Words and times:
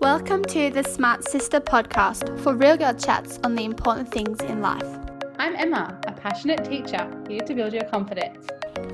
Welcome 0.00 0.44
to 0.44 0.68
the 0.68 0.82
Smart 0.84 1.26
Sister 1.26 1.58
podcast 1.58 2.38
for 2.40 2.54
real 2.54 2.76
girl 2.76 2.92
chats 2.92 3.40
on 3.42 3.54
the 3.54 3.64
important 3.64 4.12
things 4.12 4.38
in 4.42 4.60
life. 4.60 4.84
I'm 5.38 5.56
Emma, 5.56 5.98
a 6.06 6.12
passionate 6.12 6.66
teacher 6.66 7.10
here 7.26 7.40
to 7.40 7.54
build 7.54 7.72
your 7.72 7.84
confidence. 7.84 8.46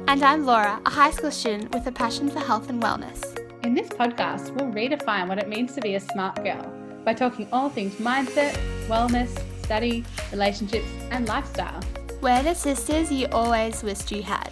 And 0.07 0.23
I'm 0.23 0.47
Laura, 0.47 0.81
a 0.87 0.91
high 0.91 1.11
school 1.11 1.33
student 1.33 1.75
with 1.75 1.89
a 1.89 1.93
passion 1.93 2.31
for 2.31 2.39
health 2.39 2.71
and 2.71 2.81
wellness. 2.81 3.37
In 3.65 3.75
this 3.75 3.89
podcast, 3.89 4.53
we'll 4.53 4.71
redefine 4.71 5.27
what 5.27 5.39
it 5.39 5.49
means 5.49 5.75
to 5.75 5.81
be 5.81 5.97
a 5.97 6.01
smart 6.01 6.37
girl 6.45 6.73
by 7.05 7.15
talking 7.15 7.49
all 7.53 7.69
things 7.69 7.97
mindset, 7.97 8.57
wellness, 8.87 9.37
study, 9.65 10.05
relationships, 10.31 10.89
and 11.11 11.27
lifestyle. 11.27 11.81
We're 12.21 12.45
the 12.45 12.55
sisters 12.55 13.11
you 13.11 13.27
always 13.33 13.83
wished 13.83 14.13
you 14.13 14.23
had. 14.23 14.51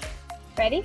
Ready? 0.59 0.85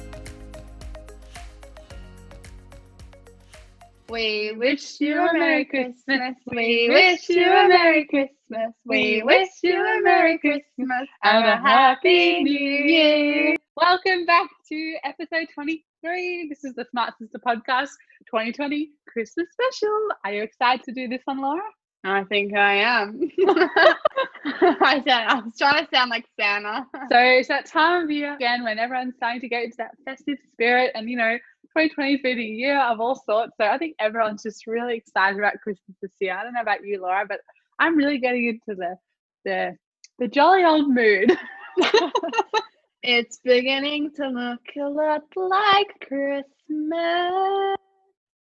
We 4.10 4.54
wish 4.56 5.02
you 5.02 5.20
a 5.20 5.34
Merry 5.34 5.66
Christmas. 5.66 6.36
We 6.46 6.90
wish 6.90 7.28
you 7.28 7.52
a 7.52 7.68
Merry 7.68 8.06
Christmas. 8.06 8.74
We 8.86 9.24
wish 9.24 9.50
you 9.64 9.84
a 9.84 10.02
Merry 10.04 10.38
Christmas 10.38 11.08
and 11.24 11.46
a 11.46 11.58
Happy 11.58 12.44
New 12.44 12.54
Year. 12.54 13.56
Welcome 13.76 14.28
back 14.28 14.48
to 14.70 14.96
episode 15.04 15.48
23. 15.56 16.48
This 16.50 16.64
is 16.64 16.76
the 16.76 16.86
Smart 16.92 17.16
Sister 17.18 17.40
Podcast 17.40 17.90
2020 18.28 18.92
Christmas 19.08 19.48
special. 19.52 20.10
Are 20.24 20.34
you 20.34 20.44
excited 20.44 20.84
to 20.86 20.92
do 20.92 21.08
this 21.08 21.22
one, 21.26 21.42
Laura? 21.42 21.64
I 22.04 22.24
think 22.26 22.56
I 22.56 22.76
am. 22.76 23.20
I 24.46 25.02
said 25.04 25.10
I 25.10 25.42
was 25.44 25.58
trying 25.58 25.84
to 25.84 25.90
sound 25.92 26.12
like 26.12 26.26
Santa. 26.40 26.86
So 27.12 27.18
it's 27.18 27.48
that 27.48 27.66
time 27.66 28.04
of 28.04 28.12
year 28.12 28.36
again 28.36 28.64
when 28.64 28.78
everyone's 28.78 29.16
starting 29.16 29.42
to 29.42 29.50
get 29.50 29.64
into 29.64 29.78
that 29.78 29.92
festive 30.06 30.38
spirit 30.54 30.92
and 30.94 31.10
you 31.10 31.18
know 31.18 31.38
2020 31.76 32.12
has 32.14 32.22
been 32.22 32.40
a 32.40 32.42
year 32.42 32.80
of 32.80 33.02
all 33.02 33.16
sorts. 33.16 33.52
So 33.60 33.68
I 33.68 33.78
think 33.78 33.96
everyone's 34.00 34.44
just 34.44 34.66
really 34.66 34.96
excited 34.96 35.38
about 35.38 35.60
Christmas 35.62 35.98
this 36.02 36.14
year. 36.22 36.34
I 36.34 36.44
don't 36.44 36.54
know 36.54 36.62
about 36.62 36.86
you, 36.86 37.02
Laura, 37.02 37.26
but 37.28 37.42
I'm 37.80 37.98
really 37.98 38.18
getting 38.18 38.48
into 38.48 38.80
the 38.80 38.96
the 39.44 39.78
the 40.18 40.30
jolly 40.30 40.64
old 40.64 40.90
mood. 40.90 41.38
it's 43.04 43.40
beginning 43.44 44.12
to 44.14 44.28
look 44.30 44.62
a 44.78 44.88
lot 44.88 45.24
like 45.36 46.08
Christmas 46.08 47.76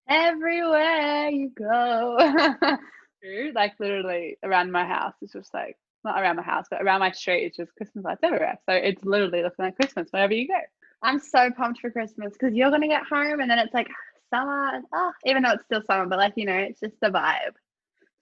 everywhere 0.08 1.30
you 1.30 1.50
go. 1.50 2.18
like 3.54 3.74
literally 3.80 4.38
around 4.44 4.72
my 4.72 4.86
house, 4.86 5.14
it's 5.22 5.34
just 5.34 5.54
like 5.54 5.76
not 6.06 6.22
around 6.22 6.38
my 6.38 6.44
house, 6.44 6.68
but 6.72 6.81
around 6.81 7.02
my 7.02 7.12
street, 7.12 7.48
it's 7.48 7.58
just 7.58 7.76
Christmas 7.76 8.06
lights 8.06 8.24
everywhere. 8.24 8.58
So 8.66 8.74
it's 8.76 9.04
literally 9.04 9.44
looking 9.44 9.66
like 9.66 9.76
Christmas 9.76 10.08
wherever 10.12 10.34
you 10.34 10.48
go. 10.48 10.59
I'm 11.06 11.20
so 11.20 11.52
pumped 11.52 11.80
for 11.80 11.92
Christmas 11.92 12.34
because 12.34 12.56
you're 12.56 12.72
gonna 12.72 12.88
get 12.88 13.03
home 13.03 13.39
and 13.39 13.50
then 13.50 13.59
it's 13.59 13.73
like 13.73 13.88
summer. 14.34 14.81
Oh, 14.94 15.12
even 15.25 15.44
though 15.44 15.52
it's 15.52 15.66
still 15.66 15.84
summer, 15.84 16.06
but 16.06 16.20
like 16.20 16.34
you 16.36 16.45
know, 16.45 16.58
it's 16.58 16.80
just 16.80 17.00
the 17.02 17.09
vibe. 17.09 17.53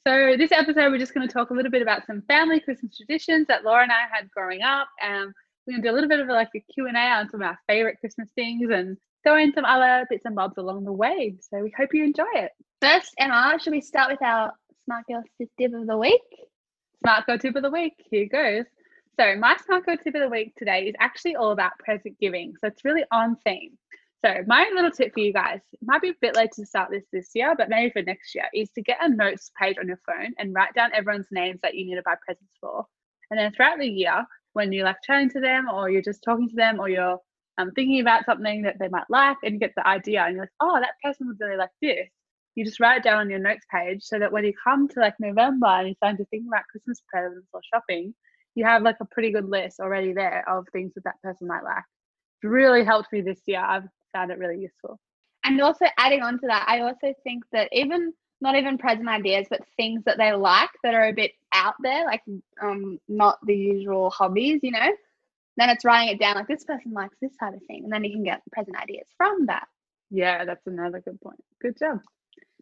So 0.06 0.36
this 0.38 0.52
episode, 0.52 0.92
we're 0.92 0.98
just 0.98 1.14
going 1.14 1.26
to 1.26 1.34
talk 1.34 1.50
a 1.50 1.54
little 1.54 1.72
bit 1.72 1.82
about 1.82 2.06
some 2.06 2.24
family 2.24 2.60
Christmas 2.60 2.98
traditions 2.98 3.48
that 3.48 3.64
Laura 3.64 3.84
and 3.84 3.92
I 3.92 4.02
had 4.12 4.30
growing 4.32 4.62
up, 4.62 4.90
and 5.02 5.34
we're 5.66 5.76
going 5.76 5.82
to 5.82 5.88
do 5.88 5.94
a 5.94 5.96
little 5.96 6.10
bit 6.10 6.20
of 6.20 6.28
like 6.28 6.50
a 6.54 6.60
Q 6.60 6.88
and 6.88 6.98
A 6.98 7.00
on 7.00 7.30
some 7.30 7.42
of 7.42 7.48
our 7.48 7.58
favorite 7.70 8.02
Christmas 8.02 8.28
things 8.36 8.70
and 8.70 8.98
throw 9.24 9.38
in 9.38 9.54
some 9.54 9.64
other 9.64 10.06
bits 10.10 10.26
and 10.26 10.36
bobs 10.36 10.58
along 10.58 10.84
the 10.84 10.92
way. 10.92 11.36
So 11.40 11.62
we 11.62 11.74
hope 11.78 11.94
you 11.94 12.04
enjoy 12.04 12.26
it. 12.34 12.52
First, 12.82 13.14
Emma, 13.18 13.58
should 13.62 13.72
we 13.72 13.80
start 13.80 14.12
with 14.12 14.22
our 14.22 14.52
Smart 14.84 15.08
Girl 15.08 15.24
Tip 15.38 15.74
of 15.74 15.88
the 15.88 15.98
Week? 15.98 16.22
Smart 17.00 17.26
Girl 17.26 17.38
Tip 17.38 17.56
of 17.56 17.64
the 17.64 17.72
Week. 17.72 17.94
Here 18.12 18.28
goes. 18.28 18.66
So, 19.20 19.36
my 19.36 19.56
Girl 19.68 19.82
tip 19.98 20.16
of 20.16 20.22
the 20.22 20.30
week 20.30 20.56
today 20.56 20.88
is 20.88 20.96
actually 21.00 21.36
all 21.36 21.52
about 21.52 21.78
present 21.78 22.18
giving. 22.20 22.56
So, 22.60 22.68
it's 22.68 22.84
really 22.84 23.04
on 23.12 23.36
theme. 23.46 23.78
So, 24.26 24.34
my 24.48 24.72
little 24.74 24.90
tip 24.90 25.14
for 25.14 25.20
you 25.20 25.32
guys, 25.32 25.60
might 25.84 26.02
be 26.02 26.10
a 26.10 26.16
bit 26.20 26.36
late 26.36 26.52
to 26.54 26.66
start 26.66 26.90
this 26.90 27.04
this 27.14 27.30
year, 27.36 27.54
but 27.56 27.70
maybe 27.70 27.92
for 27.92 28.02
next 28.02 28.34
year, 28.34 28.46
is 28.56 28.72
to 28.72 28.82
get 28.82 28.98
a 29.02 29.10
notes 29.10 29.52
page 29.62 29.78
on 29.80 29.88
your 29.88 30.00
phone 30.08 30.34
and 30.40 30.56
write 30.56 30.74
down 30.74 30.92
everyone's 30.96 31.28
names 31.32 31.60
that 31.62 31.76
you 31.76 31.86
need 31.86 31.96
to 31.96 32.02
buy 32.02 32.16
presents 32.26 32.56
for. 32.60 32.86
And 33.30 33.40
then 33.40 33.52
throughout 33.52 33.78
the 33.78 33.88
year, 33.88 34.26
when 34.54 34.72
you're 34.72 34.86
like 34.86 34.98
chatting 35.04 35.30
to 35.32 35.40
them 35.40 35.70
or 35.70 35.90
you're 35.92 36.02
just 36.02 36.24
talking 36.24 36.50
to 36.50 36.56
them 36.56 36.80
or 36.80 36.90
you're 36.90 37.20
um, 37.60 37.72
thinking 37.72 38.00
about 38.00 38.26
something 38.26 38.64
that 38.64 38.78
they 38.80 38.88
might 38.88 39.10
like 39.10 39.38
and 39.44 39.54
you 39.54 39.60
get 39.60 39.74
the 39.76 39.88
idea 39.88 40.24
and 40.24 40.36
you're 40.36 40.44
like, 40.44 40.50
oh, 40.60 40.80
that 40.80 40.96
person 41.04 41.28
would 41.28 41.38
really 41.40 41.58
like 41.58 41.70
this. 41.82 42.10
You 42.56 42.66
just 42.66 42.80
write 42.80 42.98
it 42.98 43.04
down 43.04 43.20
on 43.20 43.30
your 43.30 43.40
notes 43.40 43.66
page 43.72 44.04
so 44.04 44.18
that 44.18 44.32
when 44.32 44.44
you 44.46 44.54
come 44.64 44.88
to 44.88 45.00
like 45.00 45.16
November 45.20 45.68
and 45.68 45.88
you're 45.88 45.96
starting 45.96 46.18
to 46.18 46.26
think 46.26 46.46
about 46.48 46.68
Christmas 46.72 47.02
presents 47.12 47.48
or 47.54 47.62
shopping, 47.72 48.14
you 48.56 48.66
have 48.66 48.84
like 48.84 48.98
a 49.02 49.06
pretty 49.06 49.32
good 49.32 49.50
list 49.50 49.80
already 49.80 50.14
there 50.14 50.48
of 50.48 50.68
things 50.72 50.94
that 50.96 51.04
that 51.06 51.22
person 51.22 51.48
might 51.48 51.64
like. 51.64 51.84
It's 52.42 52.50
really 52.50 52.84
helped 52.84 53.12
me 53.12 53.22
this 53.22 53.42
year. 53.46 53.60
I've 53.60 53.88
found 54.14 54.32
it 54.32 54.38
really 54.38 54.60
useful. 54.60 55.00
And 55.44 55.60
also 55.62 55.86
adding 55.98 56.22
on 56.22 56.40
to 56.40 56.48
that, 56.48 56.66
I 56.68 56.82
also 56.82 57.14
think 57.24 57.44
that 57.52 57.70
even 57.72 58.14
not 58.42 58.56
even 58.56 58.78
present 58.78 59.08
ideas, 59.08 59.48
but 59.50 59.62
things 59.78 60.04
that 60.06 60.18
they 60.18 60.34
like 60.34 60.70
that 60.84 60.94
are 60.94 61.08
a 61.08 61.14
bit 61.14 61.32
out 61.54 61.76
there, 61.82 62.06
like 62.06 62.22
um 62.62 63.00
not 63.08 63.40
the 63.46 63.56
usual 63.56 64.10
hobbies, 64.10 64.60
you 64.64 64.72
know. 64.72 64.92
Then 65.58 65.70
it's 65.70 65.86
writing 65.86 66.16
it 66.16 66.20
down 66.20 66.36
like 66.36 66.48
this 66.48 66.64
person 66.64 66.94
likes 66.94 67.16
this 67.22 67.36
type 67.40 67.54
of 67.54 67.62
thing, 67.68 67.84
and 67.84 67.94
then 67.94 68.04
you 68.04 68.12
can 68.12 68.24
get 68.24 68.42
present 68.52 68.76
ideas 68.78 69.06
from 69.18 69.46
that. 69.48 69.68
Yeah, 70.10 70.46
that's 70.46 70.66
another 70.68 71.00
good 71.00 71.20
point. 71.22 71.44
Good 71.62 71.78
job. 71.78 72.02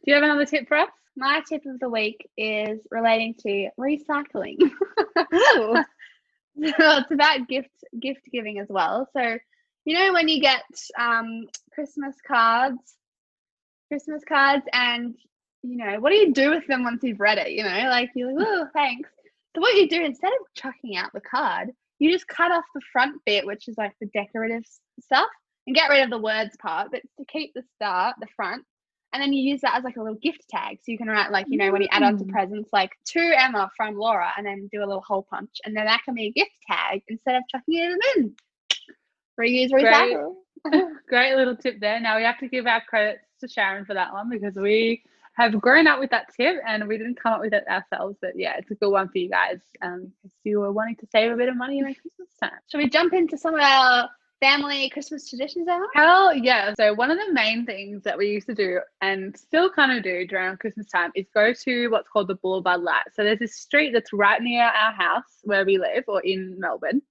Do 0.03 0.09
you 0.11 0.15
have 0.15 0.23
another 0.23 0.45
tip 0.45 0.67
for 0.67 0.77
us? 0.77 0.89
My 1.15 1.41
tip 1.47 1.63
of 1.67 1.79
the 1.79 1.89
week 1.89 2.27
is 2.35 2.79
relating 2.89 3.35
to 3.45 3.69
recycling. 3.79 4.57
it's 6.55 7.11
about 7.11 7.47
gift 7.47 7.69
gift 7.99 8.21
giving 8.31 8.57
as 8.57 8.67
well. 8.69 9.07
So, 9.13 9.37
you 9.85 9.97
know, 9.97 10.13
when 10.13 10.27
you 10.27 10.41
get 10.41 10.63
um, 10.99 11.45
Christmas 11.73 12.15
cards, 12.27 12.79
Christmas 13.89 14.23
cards, 14.27 14.63
and 14.73 15.15
you 15.61 15.77
know, 15.77 15.99
what 15.99 16.09
do 16.09 16.15
you 16.15 16.33
do 16.33 16.49
with 16.49 16.65
them 16.65 16.83
once 16.83 17.03
you've 17.03 17.19
read 17.19 17.37
it? 17.37 17.51
You 17.51 17.63
know, 17.63 17.89
like 17.89 18.09
you're 18.15 18.33
like, 18.33 18.47
oh, 18.49 18.67
thanks. 18.73 19.09
So 19.55 19.61
what 19.61 19.75
you 19.75 19.87
do 19.87 20.03
instead 20.03 20.31
of 20.31 20.53
chucking 20.55 20.97
out 20.97 21.13
the 21.13 21.21
card, 21.21 21.69
you 21.99 22.11
just 22.11 22.27
cut 22.27 22.51
off 22.51 22.65
the 22.73 22.81
front 22.91 23.21
bit, 23.25 23.45
which 23.45 23.67
is 23.67 23.77
like 23.77 23.93
the 24.01 24.07
decorative 24.07 24.63
stuff, 24.99 25.29
and 25.67 25.75
get 25.75 25.89
rid 25.89 26.03
of 26.03 26.09
the 26.09 26.17
words 26.17 26.55
part, 26.59 26.89
but 26.91 27.01
to 27.19 27.25
keep 27.25 27.53
the 27.53 27.63
start, 27.75 28.15
the 28.19 28.27
front, 28.35 28.63
and 29.13 29.21
then 29.21 29.33
you 29.33 29.41
use 29.41 29.61
that 29.61 29.77
as 29.77 29.83
like 29.83 29.97
a 29.97 30.01
little 30.01 30.17
gift 30.17 30.47
tag. 30.49 30.77
So 30.81 30.91
you 30.91 30.97
can 30.97 31.07
write 31.07 31.31
like, 31.31 31.45
you 31.49 31.57
know, 31.57 31.71
when 31.71 31.81
you 31.81 31.87
add 31.91 32.03
on 32.03 32.17
to 32.17 32.23
mm. 32.23 32.29
presents, 32.29 32.69
like 32.71 32.91
to 33.07 33.19
Emma 33.19 33.69
from 33.75 33.97
Laura, 33.97 34.31
and 34.37 34.45
then 34.45 34.69
do 34.71 34.79
a 34.79 34.87
little 34.87 35.01
hole 35.01 35.27
punch. 35.29 35.57
And 35.65 35.75
then 35.75 35.85
that 35.85 36.01
can 36.05 36.15
be 36.15 36.27
a 36.27 36.31
gift 36.31 36.51
tag 36.65 37.03
instead 37.07 37.35
of 37.35 37.43
chucking 37.49 37.75
it 37.75 37.91
in. 37.91 37.97
the 37.97 37.99
bin 38.17 38.35
Reuse, 39.39 39.71
recycle. 39.71 40.35
Great, 40.63 40.83
great 41.07 41.35
little 41.35 41.55
tip 41.55 41.79
there. 41.79 41.99
Now 41.99 42.17
we 42.17 42.23
have 42.23 42.39
to 42.39 42.47
give 42.47 42.67
our 42.67 42.81
credits 42.81 43.25
to 43.41 43.47
Sharon 43.47 43.85
for 43.85 43.93
that 43.95 44.13
one 44.13 44.29
because 44.29 44.55
we 44.55 45.03
have 45.33 45.59
grown 45.59 45.87
up 45.87 45.99
with 45.99 46.11
that 46.11 46.33
tip 46.35 46.57
and 46.65 46.87
we 46.87 46.97
didn't 46.97 47.21
come 47.21 47.33
up 47.33 47.41
with 47.41 47.53
it 47.53 47.65
ourselves. 47.67 48.17
But 48.21 48.31
yeah, 48.35 48.55
it's 48.57 48.71
a 48.71 48.75
good 48.75 48.91
one 48.91 49.09
for 49.09 49.17
you 49.17 49.29
guys. 49.29 49.59
Um, 49.81 50.11
if 50.23 50.31
you 50.43 50.59
were 50.59 50.71
wanting 50.71 50.95
to 50.97 51.07
save 51.11 51.31
a 51.31 51.35
bit 51.35 51.49
of 51.49 51.57
money 51.57 51.79
in 51.79 51.85
Christmas 51.85 52.29
time. 52.41 52.51
Should 52.67 52.77
we 52.77 52.89
jump 52.89 53.13
into 53.13 53.37
some 53.37 53.55
of 53.55 53.61
our 53.61 54.09
family 54.41 54.89
Christmas 54.89 55.29
traditions 55.29 55.67
ever? 55.69 55.87
Hell 55.93 56.35
yeah. 56.35 56.73
So 56.73 56.93
one 56.93 57.11
of 57.11 57.17
the 57.17 57.31
main 57.31 57.65
things 57.65 58.03
that 58.03 58.17
we 58.17 58.27
used 58.27 58.47
to 58.47 58.55
do 58.55 58.79
and 59.01 59.37
still 59.37 59.69
kind 59.71 59.97
of 59.97 60.03
do 60.03 60.27
during 60.27 60.57
Christmas 60.57 60.87
time 60.87 61.11
is 61.15 61.27
go 61.33 61.53
to 61.53 61.87
what's 61.87 62.09
called 62.09 62.27
the 62.27 62.35
Boulevard 62.35 62.81
Light. 62.81 63.05
So 63.13 63.23
there's 63.23 63.39
this 63.39 63.55
street 63.55 63.91
that's 63.93 64.11
right 64.11 64.41
near 64.41 64.63
our 64.63 64.91
house 64.91 65.39
where 65.43 65.63
we 65.63 65.77
live 65.77 66.03
or 66.07 66.19
in 66.21 66.59
Melbourne 66.59 67.01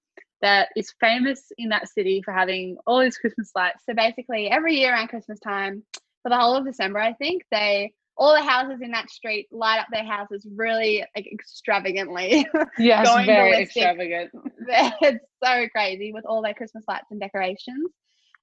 that 0.41 0.69
is 0.75 0.93
famous 0.99 1.51
in 1.57 1.69
that 1.69 1.87
city 1.87 2.21
for 2.23 2.33
having 2.33 2.77
all 2.85 2.99
these 2.99 3.17
Christmas 3.17 3.51
lights. 3.55 3.83
So 3.85 3.93
basically 3.93 4.49
every 4.49 4.75
year 4.75 4.93
around 4.93 5.07
Christmas 5.07 5.39
time, 5.39 5.83
for 6.23 6.29
the 6.29 6.37
whole 6.37 6.55
of 6.55 6.65
December, 6.65 6.99
I 6.99 7.13
think, 7.13 7.43
they 7.51 7.93
all 8.21 8.35
the 8.35 8.43
houses 8.43 8.81
in 8.83 8.91
that 8.91 9.09
street 9.09 9.47
light 9.51 9.79
up 9.79 9.87
their 9.91 10.05
houses 10.05 10.45
really 10.55 11.03
like 11.15 11.27
extravagantly. 11.33 12.47
Yes, 12.77 13.07
very 13.25 13.51
ballistic. 13.51 13.77
extravagant. 13.77 14.31
It's 15.01 15.25
so 15.43 15.67
crazy 15.69 16.13
with 16.13 16.25
all 16.25 16.43
their 16.43 16.53
Christmas 16.53 16.83
lights 16.87 17.07
and 17.09 17.19
decorations. 17.19 17.89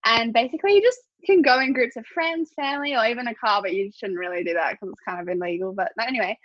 And 0.04 0.32
basically, 0.32 0.74
you 0.74 0.82
just 0.82 0.98
can 1.24 1.42
go 1.42 1.60
in 1.60 1.72
groups 1.72 1.96
of 1.96 2.04
friends, 2.06 2.50
family, 2.56 2.96
or 2.96 3.06
even 3.06 3.28
a 3.28 3.34
car, 3.36 3.62
but 3.62 3.72
you 3.72 3.92
shouldn't 3.94 4.18
really 4.18 4.42
do 4.42 4.54
that 4.54 4.72
because 4.72 4.88
it's 4.88 5.00
kind 5.08 5.20
of 5.20 5.28
illegal. 5.28 5.72
But 5.72 5.92
anyway, 6.00 6.36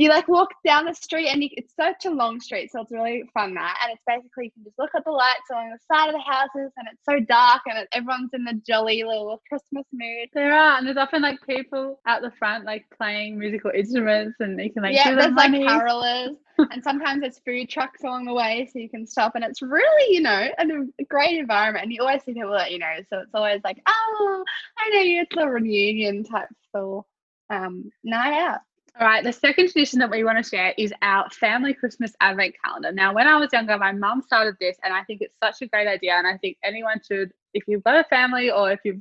you 0.00 0.08
like 0.08 0.26
walk 0.28 0.48
down 0.64 0.86
the 0.86 0.94
street 0.94 1.28
and 1.28 1.42
you, 1.42 1.50
it's 1.52 1.74
such 1.76 2.06
a 2.06 2.10
long 2.10 2.40
street 2.40 2.72
so 2.72 2.80
it's 2.80 2.90
really 2.90 3.22
fun 3.34 3.52
that 3.52 3.76
and 3.82 3.92
it's 3.92 4.02
basically 4.06 4.46
you 4.46 4.50
can 4.52 4.64
just 4.64 4.78
look 4.78 4.90
at 4.96 5.04
the 5.04 5.10
lights 5.10 5.50
on 5.54 5.70
the 5.70 5.78
side 5.92 6.08
of 6.08 6.14
the 6.14 6.20
houses 6.20 6.72
and 6.78 6.88
it's 6.90 7.04
so 7.04 7.20
dark 7.28 7.60
and 7.66 7.78
it, 7.78 7.88
everyone's 7.92 8.30
in 8.32 8.42
the 8.44 8.54
jolly 8.66 9.04
little 9.04 9.42
christmas 9.46 9.84
mood. 9.92 10.28
There 10.32 10.54
are 10.54 10.78
and 10.78 10.86
there's 10.86 10.96
often 10.96 11.20
like 11.20 11.38
people 11.46 12.00
out 12.06 12.22
the 12.22 12.32
front 12.38 12.64
like 12.64 12.86
playing 12.96 13.38
musical 13.38 13.70
instruments 13.74 14.36
and 14.40 14.58
you 14.58 14.72
can 14.72 14.82
like 14.82 14.94
yeah 14.94 15.14
there's 15.14 15.34
like 15.34 15.52
carolers 15.52 16.36
and 16.56 16.82
sometimes 16.82 17.20
there's 17.20 17.38
food 17.40 17.68
trucks 17.68 18.02
along 18.02 18.24
the 18.24 18.34
way 18.34 18.70
so 18.72 18.78
you 18.78 18.88
can 18.88 19.06
stop 19.06 19.34
and 19.34 19.44
it's 19.44 19.60
really 19.60 20.14
you 20.14 20.22
know 20.22 20.48
a, 20.58 20.64
a 20.98 21.04
great 21.04 21.38
environment. 21.38 21.84
And 21.84 21.92
you 21.92 22.00
always 22.00 22.22
see 22.24 22.32
people 22.32 22.52
that 22.52 22.70
you 22.70 22.78
know 22.78 22.94
so 23.10 23.18
it's 23.18 23.34
always 23.34 23.60
like 23.64 23.82
oh 23.86 24.44
i 24.78 24.88
know 24.94 25.00
you 25.00 25.20
it's 25.20 25.36
a 25.36 25.46
reunion 25.46 26.24
type 26.24 26.48
full 26.72 27.06
um 27.50 27.90
night 28.02 28.38
out 28.40 28.60
all 28.98 29.06
right, 29.06 29.22
the 29.22 29.32
second 29.32 29.70
tradition 29.70 29.98
that 30.00 30.10
we 30.10 30.24
want 30.24 30.42
to 30.42 30.48
share 30.48 30.74
is 30.76 30.92
our 31.02 31.28
family 31.30 31.74
Christmas 31.74 32.12
advent 32.20 32.54
calendar. 32.64 32.92
Now, 32.92 33.14
when 33.14 33.26
I 33.26 33.36
was 33.36 33.50
younger, 33.52 33.76
my 33.78 33.92
mum 33.92 34.22
started 34.22 34.56
this, 34.60 34.76
and 34.82 34.92
I 34.92 35.04
think 35.04 35.20
it's 35.20 35.36
such 35.42 35.62
a 35.62 35.66
great 35.66 35.86
idea. 35.86 36.14
And 36.14 36.26
I 36.26 36.36
think 36.38 36.56
anyone 36.64 37.00
should, 37.06 37.32
if 37.54 37.64
you've 37.68 37.84
got 37.84 38.00
a 38.00 38.04
family 38.04 38.50
or 38.50 38.70
if 38.72 38.80
you've, 38.84 39.00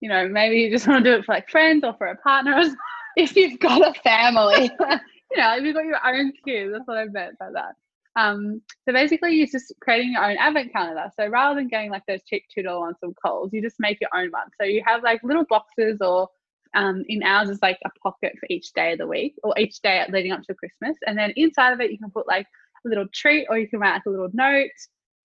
you 0.00 0.08
know, 0.08 0.28
maybe 0.28 0.56
you 0.56 0.70
just 0.70 0.86
want 0.88 1.04
to 1.04 1.10
do 1.10 1.18
it 1.18 1.24
for 1.24 1.34
like 1.34 1.50
friends 1.50 1.84
or 1.84 1.94
for 1.94 2.06
a 2.06 2.16
partner 2.16 2.62
if 3.16 3.36
you've 3.36 3.58
got 3.58 3.86
a 3.86 3.98
family. 4.00 4.70
you 4.80 5.36
know, 5.36 5.56
if 5.56 5.64
you've 5.64 5.74
got 5.74 5.84
your 5.84 6.06
own 6.06 6.32
kids, 6.46 6.72
that's 6.72 6.86
what 6.86 6.98
I 6.98 7.04
meant 7.06 7.38
by 7.38 7.50
that. 7.52 7.74
Um, 8.16 8.62
so 8.86 8.94
basically, 8.94 9.34
you're 9.34 9.46
just 9.46 9.74
creating 9.82 10.12
your 10.12 10.24
own 10.24 10.38
advent 10.38 10.72
calendar. 10.72 11.10
So 11.16 11.26
rather 11.26 11.60
than 11.60 11.68
getting 11.68 11.90
like 11.90 12.04
those 12.08 12.22
cheap 12.24 12.44
two 12.52 12.62
dollar 12.62 12.80
ones 12.80 12.96
from 12.98 13.14
Coles, 13.22 13.50
you 13.52 13.60
just 13.60 13.76
make 13.78 14.00
your 14.00 14.10
own 14.14 14.30
one. 14.30 14.48
So 14.58 14.64
you 14.64 14.82
have 14.86 15.02
like 15.02 15.22
little 15.22 15.44
boxes, 15.44 15.98
or 16.00 16.28
um, 16.76 17.04
in 17.08 17.22
ours 17.24 17.48
is 17.50 17.58
like 17.62 17.78
a 17.84 17.90
pocket 18.02 18.34
for 18.38 18.46
each 18.50 18.72
day 18.72 18.92
of 18.92 18.98
the 18.98 19.06
week, 19.06 19.34
or 19.42 19.52
each 19.58 19.80
day 19.80 20.04
leading 20.10 20.32
up 20.32 20.42
to 20.42 20.54
Christmas. 20.54 20.96
And 21.06 21.18
then 21.18 21.32
inside 21.36 21.72
of 21.72 21.80
it, 21.80 21.90
you 21.90 21.98
can 21.98 22.10
put 22.10 22.28
like 22.28 22.46
a 22.84 22.88
little 22.88 23.06
treat, 23.12 23.46
or 23.50 23.58
you 23.58 23.68
can 23.68 23.80
write 23.80 23.94
like 23.94 24.06
a 24.06 24.10
little 24.10 24.30
note 24.32 24.70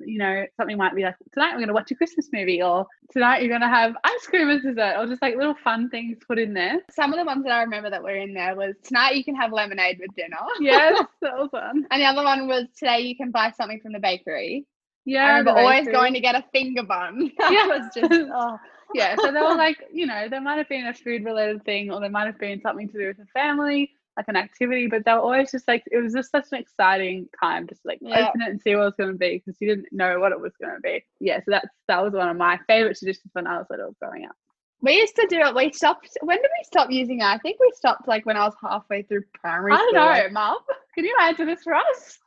you 0.06 0.18
know, 0.18 0.45
something 0.57 0.77
might 0.77 0.95
be 0.95 1.03
like, 1.03 1.15
tonight 1.33 1.51
we're 1.51 1.57
going 1.57 1.68
to 1.68 1.74
watch 1.74 1.92
a 1.92 1.95
Christmas 1.95 2.30
movie, 2.33 2.62
or 2.62 2.86
tonight 3.12 3.42
you're 3.42 3.50
going 3.50 3.62
to 3.62 3.68
have 3.68 3.94
ice 4.03 4.25
cream 4.27 4.50
as 4.50 4.62
dessert, 4.62 4.95
or 4.98 5.06
just 5.06 5.21
like 5.21 5.36
little 5.36 5.56
fun 5.63 5.89
things 5.89 6.18
put 6.27 6.39
in 6.39 6.53
there. 6.53 6.80
Some 6.92 7.13
of 7.13 7.19
the 7.19 7.25
ones 7.25 7.44
that 7.44 7.53
I 7.53 7.62
remember 7.62 7.89
that 7.89 8.03
were 8.03 8.15
in 8.15 8.33
there 8.33 8.56
was 8.56 8.75
tonight 8.83 9.15
you 9.15 9.24
can 9.24 9.36
have 9.36 9.51
lemonade 9.51 10.00
with 10.00 10.15
dinner. 10.15 10.38
Yes, 10.59 11.06
that 11.21 11.38
was 11.38 11.50
fun. 11.51 11.86
and 11.92 12.01
the 12.01 12.06
other 12.06 12.24
one 12.24 12.48
was 12.48 12.65
today 12.77 13.00
you 13.01 13.15
can 13.15 13.31
buy 13.31 13.51
something 13.51 13.80
from 13.81 13.94
the 13.94 14.00
bakery. 14.00 14.65
Yeah, 15.06 15.24
I 15.24 15.30
remember 15.39 15.51
always 15.59 15.88
going 15.88 16.13
to 16.13 16.19
get 16.19 16.36
a 16.36 16.44
finger 16.51 16.83
bun. 16.83 17.31
That 17.38 17.51
Yeah. 17.51 17.68
was 17.68 17.92
just 17.95 18.30
oh. 18.33 18.57
Yeah, 18.93 19.15
so 19.17 19.31
they 19.31 19.41
were 19.41 19.55
like, 19.55 19.77
you 19.91 20.05
know, 20.05 20.27
there 20.29 20.41
might 20.41 20.57
have 20.57 20.69
been 20.69 20.88
a 20.88 20.93
food 20.93 21.23
related 21.25 21.63
thing, 21.65 21.91
or 21.91 21.99
there 21.99 22.09
might 22.09 22.25
have 22.25 22.39
been 22.39 22.61
something 22.61 22.88
to 22.89 22.97
do 22.97 23.07
with 23.07 23.17
the 23.17 23.25
family, 23.27 23.91
like 24.17 24.27
an 24.27 24.35
activity, 24.35 24.88
but 24.88 25.05
they 25.05 25.13
were 25.13 25.19
always 25.19 25.51
just 25.51 25.67
like, 25.67 25.83
it 25.91 25.97
was 25.97 26.13
just 26.13 26.31
such 26.31 26.45
an 26.51 26.59
exciting 26.59 27.27
time, 27.41 27.67
just 27.67 27.85
like 27.85 27.99
Yeah. 28.01 28.27
open 28.29 28.41
it 28.41 28.49
and 28.49 28.61
see 28.61 28.75
what 28.75 28.81
it 28.81 28.85
was 28.85 28.95
going 28.97 29.11
to 29.11 29.17
be 29.17 29.38
because 29.43 29.59
you 29.61 29.67
didn't 29.69 29.91
know 29.91 30.19
what 30.19 30.31
it 30.31 30.39
was 30.39 30.53
going 30.61 30.75
to 30.75 30.81
be. 30.81 31.03
Yeah, 31.19 31.38
so 31.39 31.45
that's 31.51 31.67
that 31.88 32.03
was 32.03 32.13
one 32.13 32.29
of 32.29 32.38
my 32.38 32.59
favorite 32.67 32.97
traditions 32.97 33.29
when 33.33 33.47
I 33.47 33.57
was 33.57 33.67
little 33.69 33.95
growing 34.01 34.25
up. 34.25 34.35
We 34.81 34.93
used 34.97 35.15
to 35.15 35.27
do 35.29 35.39
it. 35.39 35.55
We 35.55 35.71
stopped. 35.71 36.09
When 36.21 36.38
did 36.38 36.49
we 36.59 36.63
stop 36.63 36.89
using 36.89 37.19
it? 37.19 37.25
I 37.25 37.38
think 37.38 37.59
we 37.59 37.71
stopped 37.75 38.07
like 38.07 38.25
when 38.25 38.35
I 38.35 38.45
was 38.45 38.55
halfway 38.61 39.03
through 39.03 39.23
primary 39.33 39.73
I 39.73 39.77
don't 39.77 39.89
school. 39.89 39.99
know, 39.99 40.29
Mum. 40.31 40.57
Can 40.95 41.05
you 41.05 41.15
answer 41.21 41.45
this 41.45 41.61
for 41.63 41.75
us? 41.75 42.19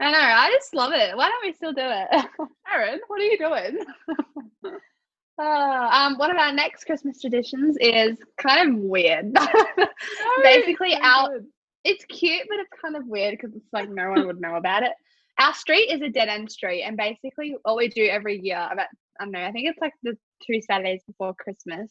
I 0.00 0.10
know. 0.10 0.18
I 0.18 0.50
just 0.50 0.74
love 0.74 0.92
it. 0.92 1.16
Why 1.16 1.28
don't 1.28 1.44
we 1.46 1.52
still 1.52 1.72
do 1.72 1.80
it? 1.84 2.26
Aaron, 2.72 2.98
what 3.06 3.20
are 3.20 3.24
you 3.24 3.38
doing? 3.38 3.84
Uh, 5.38 5.88
um, 5.92 6.18
one 6.18 6.30
of 6.30 6.36
our 6.36 6.52
next 6.52 6.84
Christmas 6.84 7.20
traditions 7.20 7.76
is 7.80 8.18
kind 8.38 8.70
of 8.70 8.76
weird. 8.80 9.32
Basically, 10.42 10.92
So 10.92 10.98
our 11.02 11.28
good. 11.30 11.46
it's 11.84 12.04
cute, 12.06 12.46
but 12.48 12.58
it's 12.60 12.70
kind 12.80 12.96
of 12.96 13.06
weird 13.06 13.32
because 13.38 13.54
it's 13.56 13.72
like 13.72 13.88
no 13.90 14.10
one 14.10 14.26
would 14.26 14.40
know 14.40 14.56
about 14.56 14.82
it. 14.82 14.92
Our 15.38 15.54
street 15.54 15.90
is 15.90 16.02
a 16.02 16.10
dead 16.10 16.28
end 16.28 16.50
street, 16.50 16.82
and 16.82 16.96
basically, 16.96 17.56
what 17.62 17.76
we 17.76 17.88
do 17.88 18.04
every 18.06 18.38
year, 18.40 18.68
about 18.70 18.86
I 19.20 19.24
don't 19.24 19.32
know, 19.32 19.44
I 19.44 19.52
think 19.52 19.68
it's 19.68 19.80
like 19.80 19.94
the 20.02 20.16
two 20.46 20.60
Saturdays 20.62 21.02
before 21.06 21.34
Christmas, 21.34 21.90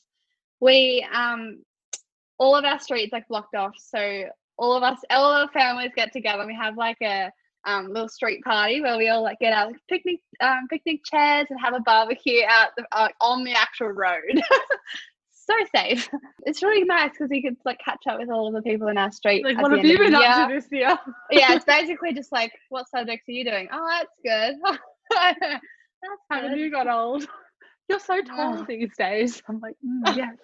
we 0.60 1.06
um, 1.14 1.64
all 2.38 2.56
of 2.56 2.66
our 2.66 2.80
streets 2.80 3.12
like 3.12 3.28
blocked 3.28 3.56
off, 3.56 3.74
so 3.78 4.26
all 4.58 4.74
of 4.76 4.84
us, 4.84 5.00
all 5.10 5.32
of 5.34 5.42
our 5.48 5.52
families 5.52 5.92
get 5.96 6.14
together. 6.14 6.40
and 6.42 6.48
We 6.48 6.56
have 6.56 6.78
like 6.78 6.98
a 7.02 7.32
um, 7.66 7.88
little 7.88 8.10
street 8.10 8.44
party 8.44 8.82
where 8.82 8.98
we 8.98 9.10
all 9.10 9.22
like 9.24 9.40
get 9.40 9.54
out 9.54 9.68
like 9.72 9.82
picnic 9.90 10.20
um, 10.42 10.68
picnic 10.70 11.02
chairs 11.06 11.48
and 11.50 11.60
have 11.60 11.74
a 11.74 11.80
barbecue 11.82 12.42
out 12.48 12.70
the, 12.78 12.86
uh, 12.92 13.10
on 13.20 13.44
the 13.44 13.54
actual 13.54 13.90
road. 13.90 14.42
so 15.32 15.54
safe. 15.76 16.10
It's 16.46 16.64
really 16.64 16.84
nice 16.84 17.12
because 17.12 17.30
you 17.32 17.42
could 17.42 17.58
like 17.66 17.80
catch 17.84 18.04
up 18.08 18.20
with 18.20 18.30
all 18.30 18.48
of 18.48 18.54
the 18.54 18.62
people 18.62 18.88
in 18.88 18.98
our 18.98 19.12
street. 19.12 19.44
Like, 19.44 19.62
what 19.62 19.72
have 19.72 19.86
you 19.86 19.98
been 19.98 20.16
up 20.16 20.48
to 20.50 20.54
this 20.54 20.68
year? 20.72 20.98
yeah, 21.32 21.54
it's 21.54 21.66
basically 21.78 22.14
just 22.14 22.32
like, 22.32 22.52
what 22.70 22.90
subjects 22.90 23.28
are 23.28 23.32
you 23.32 23.44
doing? 23.44 23.68
Oh, 23.72 23.88
that's 23.90 24.12
good. 24.24 24.56
that's 25.12 25.62
Haven't 26.30 26.52
good. 26.52 26.60
you 26.60 26.72
got 26.72 26.88
old? 26.88 27.28
You're 27.90 28.00
so 28.00 28.22
tall 28.22 28.60
Oh. 28.60 28.66
these 28.68 28.96
days. 28.98 29.42
I'm 29.48 29.60
like, 29.60 29.76
mm, 29.86 30.16
yes. 30.16 30.36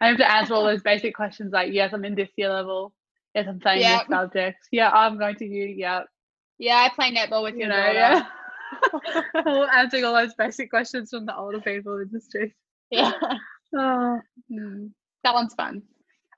I 0.00 0.08
have 0.08 0.16
to 0.18 0.30
answer 0.30 0.54
all 0.54 0.64
those 0.64 0.82
basic 0.82 1.14
questions 1.14 1.52
like, 1.52 1.72
yes, 1.72 1.92
I'm 1.92 2.04
in 2.04 2.14
this 2.14 2.30
year 2.36 2.50
level. 2.52 2.92
Yes, 3.34 3.46
I'm 3.48 3.60
playing 3.60 3.82
Yep. 3.82 4.00
this 4.00 4.16
subject. 4.16 4.58
Yeah, 4.72 4.90
I'm 4.90 5.18
going 5.18 5.36
to 5.36 5.44
uni. 5.46 5.74
Yeah, 5.78 6.02
Yeah, 6.58 6.76
I 6.76 6.88
play 6.94 7.14
netball 7.14 7.42
with 7.42 7.54
you 7.54 7.60
your 7.60 7.68
know, 7.68 7.76
daughter. 7.76 7.94
yeah. 7.94 8.24
All 9.46 9.66
answering 9.72 10.04
all 10.04 10.14
those 10.14 10.34
basic 10.34 10.70
questions 10.70 11.10
from 11.10 11.24
the 11.26 11.36
older 11.36 11.60
people 11.60 11.98
in 11.98 12.08
the 12.12 12.20
street. 12.20 12.52
Yeah. 12.90 13.12
Oh. 13.76 14.18
Mm, 14.50 14.92
That 15.24 15.34
one's 15.34 15.52
fun. 15.52 15.82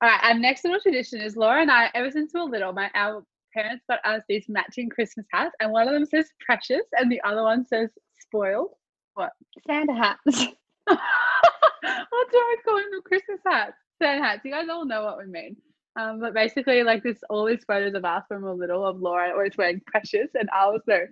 All 0.01 0.09
right, 0.09 0.19
our 0.21 0.33
next 0.33 0.65
little 0.65 0.81
tradition 0.81 1.21
is 1.21 1.37
Laura 1.37 1.61
and 1.61 1.71
I, 1.71 1.89
ever 1.95 2.11
since 2.11 2.33
we 2.33 2.41
were 2.41 2.47
little, 2.49 2.73
my 2.73 2.91
our 2.93 3.23
parents 3.53 3.85
got 3.89 4.03
us 4.03 4.21
these 4.27 4.45
matching 4.49 4.89
Christmas 4.89 5.25
hats, 5.31 5.55
and 5.61 5.71
one 5.71 5.87
of 5.87 5.93
them 5.93 6.05
says 6.05 6.27
precious 6.45 6.83
and 6.97 7.09
the 7.09 7.21
other 7.23 7.43
one 7.43 7.65
says 7.65 7.89
spoiled. 8.19 8.71
What? 9.13 9.31
Santa 9.65 9.93
hats. 9.93 10.19
What's 10.85 10.99
wrong 12.33 12.55
with 12.55 12.65
calling 12.65 12.89
them 12.91 13.01
Christmas 13.05 13.39
hats? 13.45 13.77
Santa 14.01 14.23
hats. 14.23 14.41
You 14.43 14.51
guys 14.51 14.67
all 14.69 14.85
know 14.85 15.03
what 15.03 15.17
we 15.19 15.25
mean. 15.31 15.55
Um, 15.99 16.19
but 16.21 16.33
basically, 16.33 16.83
like 16.83 17.03
this, 17.03 17.17
all 17.29 17.45
these 17.45 17.63
photos 17.65 17.93
of 17.95 18.05
us 18.05 18.23
when 18.29 18.41
we 18.41 18.47
were 18.49 18.55
little 18.55 18.85
of 18.85 18.99
Laura 19.01 19.31
always 19.31 19.57
wearing 19.57 19.81
precious, 19.87 20.29
and 20.35 20.49
I 20.51 20.67
was 20.67 20.81
no. 20.87 21.05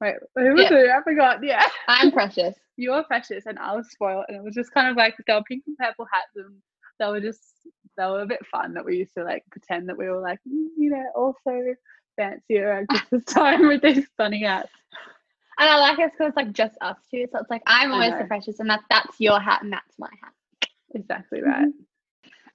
Wait, 0.00 0.14
who 0.36 0.54
was 0.54 0.70
Yeah. 0.70 0.78
it? 0.78 0.90
I 0.90 1.02
forgot. 1.02 1.42
Yeah, 1.42 1.66
I'm 1.88 2.10
precious. 2.12 2.54
you 2.76 2.90
were 2.92 3.02
precious, 3.04 3.46
and 3.46 3.58
I 3.58 3.74
was 3.74 3.90
spoiled, 3.90 4.24
and 4.28 4.36
it 4.36 4.42
was 4.44 4.54
just 4.54 4.72
kind 4.72 4.88
of 4.88 4.96
like 4.96 5.14
they 5.26 5.34
were 5.34 5.42
pink 5.44 5.64
and 5.66 5.76
purple 5.76 6.06
hats, 6.12 6.36
and 6.36 6.54
they 6.98 7.06
were 7.06 7.20
just 7.20 7.42
they 7.96 8.04
were 8.06 8.22
a 8.22 8.26
bit 8.26 8.44
fun 8.46 8.74
that 8.74 8.84
we 8.84 8.96
used 8.96 9.14
to 9.14 9.24
like 9.24 9.44
pretend 9.50 9.88
that 9.88 9.98
we 9.98 10.08
were 10.08 10.20
like 10.20 10.38
mm, 10.48 10.66
you 10.76 10.90
know 10.90 11.04
also 11.16 11.74
fancy 12.16 12.58
around 12.58 12.88
Christmas 12.90 13.24
time 13.24 13.66
with 13.66 13.82
these 13.82 14.06
funny 14.16 14.42
hats. 14.44 14.70
And 15.58 15.68
I 15.68 15.76
like 15.80 15.98
it 15.98 16.12
because 16.12 16.28
it's 16.28 16.36
like 16.36 16.52
just 16.52 16.76
us 16.80 16.96
two. 17.10 17.26
So 17.32 17.40
it's 17.40 17.50
like 17.50 17.62
I'm 17.66 17.92
always 17.92 18.12
the 18.18 18.24
precious, 18.24 18.60
and 18.60 18.70
that 18.70 18.80
that's 18.90 19.20
your 19.20 19.40
hat 19.40 19.62
and 19.62 19.72
that's 19.72 19.98
my 19.98 20.08
hat. 20.22 20.32
Exactly 20.94 21.42
right. 21.42 21.68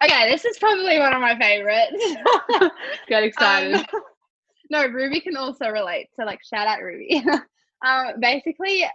Okay, 0.03 0.29
this 0.29 0.44
is 0.44 0.57
probably 0.57 1.00
one 1.00 1.13
of 1.13 1.21
my 1.21 1.38
favorites. 1.38 2.15
Get 3.07 3.23
excited. 3.23 3.75
Um, 3.75 3.85
no, 4.69 4.88
Ruby 4.88 5.21
can 5.21 5.38
also 5.38 5.69
relate. 5.69 6.09
So 6.15 6.25
like 6.25 6.39
shout 6.44 6.67
out 6.67 6.81
Ruby. 6.81 7.23
um 7.85 8.19
basically 8.19 8.85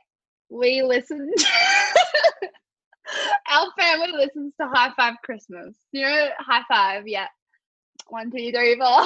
we 0.50 0.82
listen 0.82 1.30
our 3.50 3.68
family 3.78 4.12
listens 4.12 4.52
to 4.60 4.68
Hi-5 4.68 5.14
Christmas. 5.24 5.74
You 5.92 6.02
know 6.02 6.28
Hi-5, 6.40 7.04
yeah. 7.06 7.28
One, 8.08 8.30
two, 8.30 8.52
three, 8.52 8.78
four. 8.78 9.02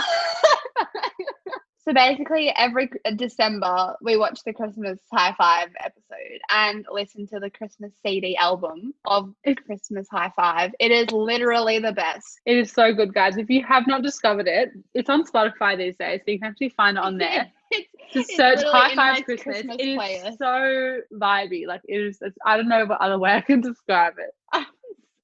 So 1.85 1.93
basically 1.93 2.49
every 2.55 2.89
uh, 3.05 3.11
December 3.13 3.97
we 4.01 4.17
watch 4.17 4.41
the 4.45 4.53
Christmas 4.53 5.01
Hi-5 5.13 5.71
episode 5.81 6.39
and 6.49 6.87
listen 6.91 7.27
to 7.29 7.41
the 7.41 7.51
Christmas 7.51 7.93
CD 8.07 8.37
album 8.37 8.95
of 9.05 9.35
Christmas 9.67 10.07
Hi-5. 10.13 10.73
It 10.79 10.93
is 10.93 11.11
literally 11.11 11.81
the 11.81 11.93
best. 11.93 12.41
It 12.47 12.57
is 12.57 12.71
so 12.71 12.95
good, 12.95 13.13
guys. 13.13 13.37
If 13.37 13.51
you 13.51 13.65
have 13.65 13.89
not 13.89 14.03
discovered 14.03 14.47
it, 14.47 14.71
it's 14.95 15.11
on 15.11 15.25
Spotify 15.25 15.77
these 15.77 15.97
days, 15.97 16.21
so 16.25 16.31
you 16.31 16.39
can 16.39 16.49
actually 16.51 16.69
find 16.71 16.97
it 16.97 17.03
on 17.03 17.19
there. 17.19 17.51
It's, 17.75 17.89
Just 18.13 18.29
it's 18.31 18.37
search 18.37 18.59
Hi-5 18.71 19.25
Christmas. 19.25 19.43
Christmas 19.43 19.77
It 19.79 19.89
is 19.89 19.99
playlist. 19.99 20.37
so 20.37 21.01
vibey. 21.19 21.67
Like 21.67 21.81
it 21.89 21.97
is. 21.97 22.19
It's, 22.21 22.37
I 22.45 22.59
don't 22.59 22.69
know 22.69 22.85
what 22.85 23.01
other 23.01 23.19
way 23.19 23.31
I 23.35 23.41
can 23.41 23.63
describe 23.63 24.15
it. 24.19 24.31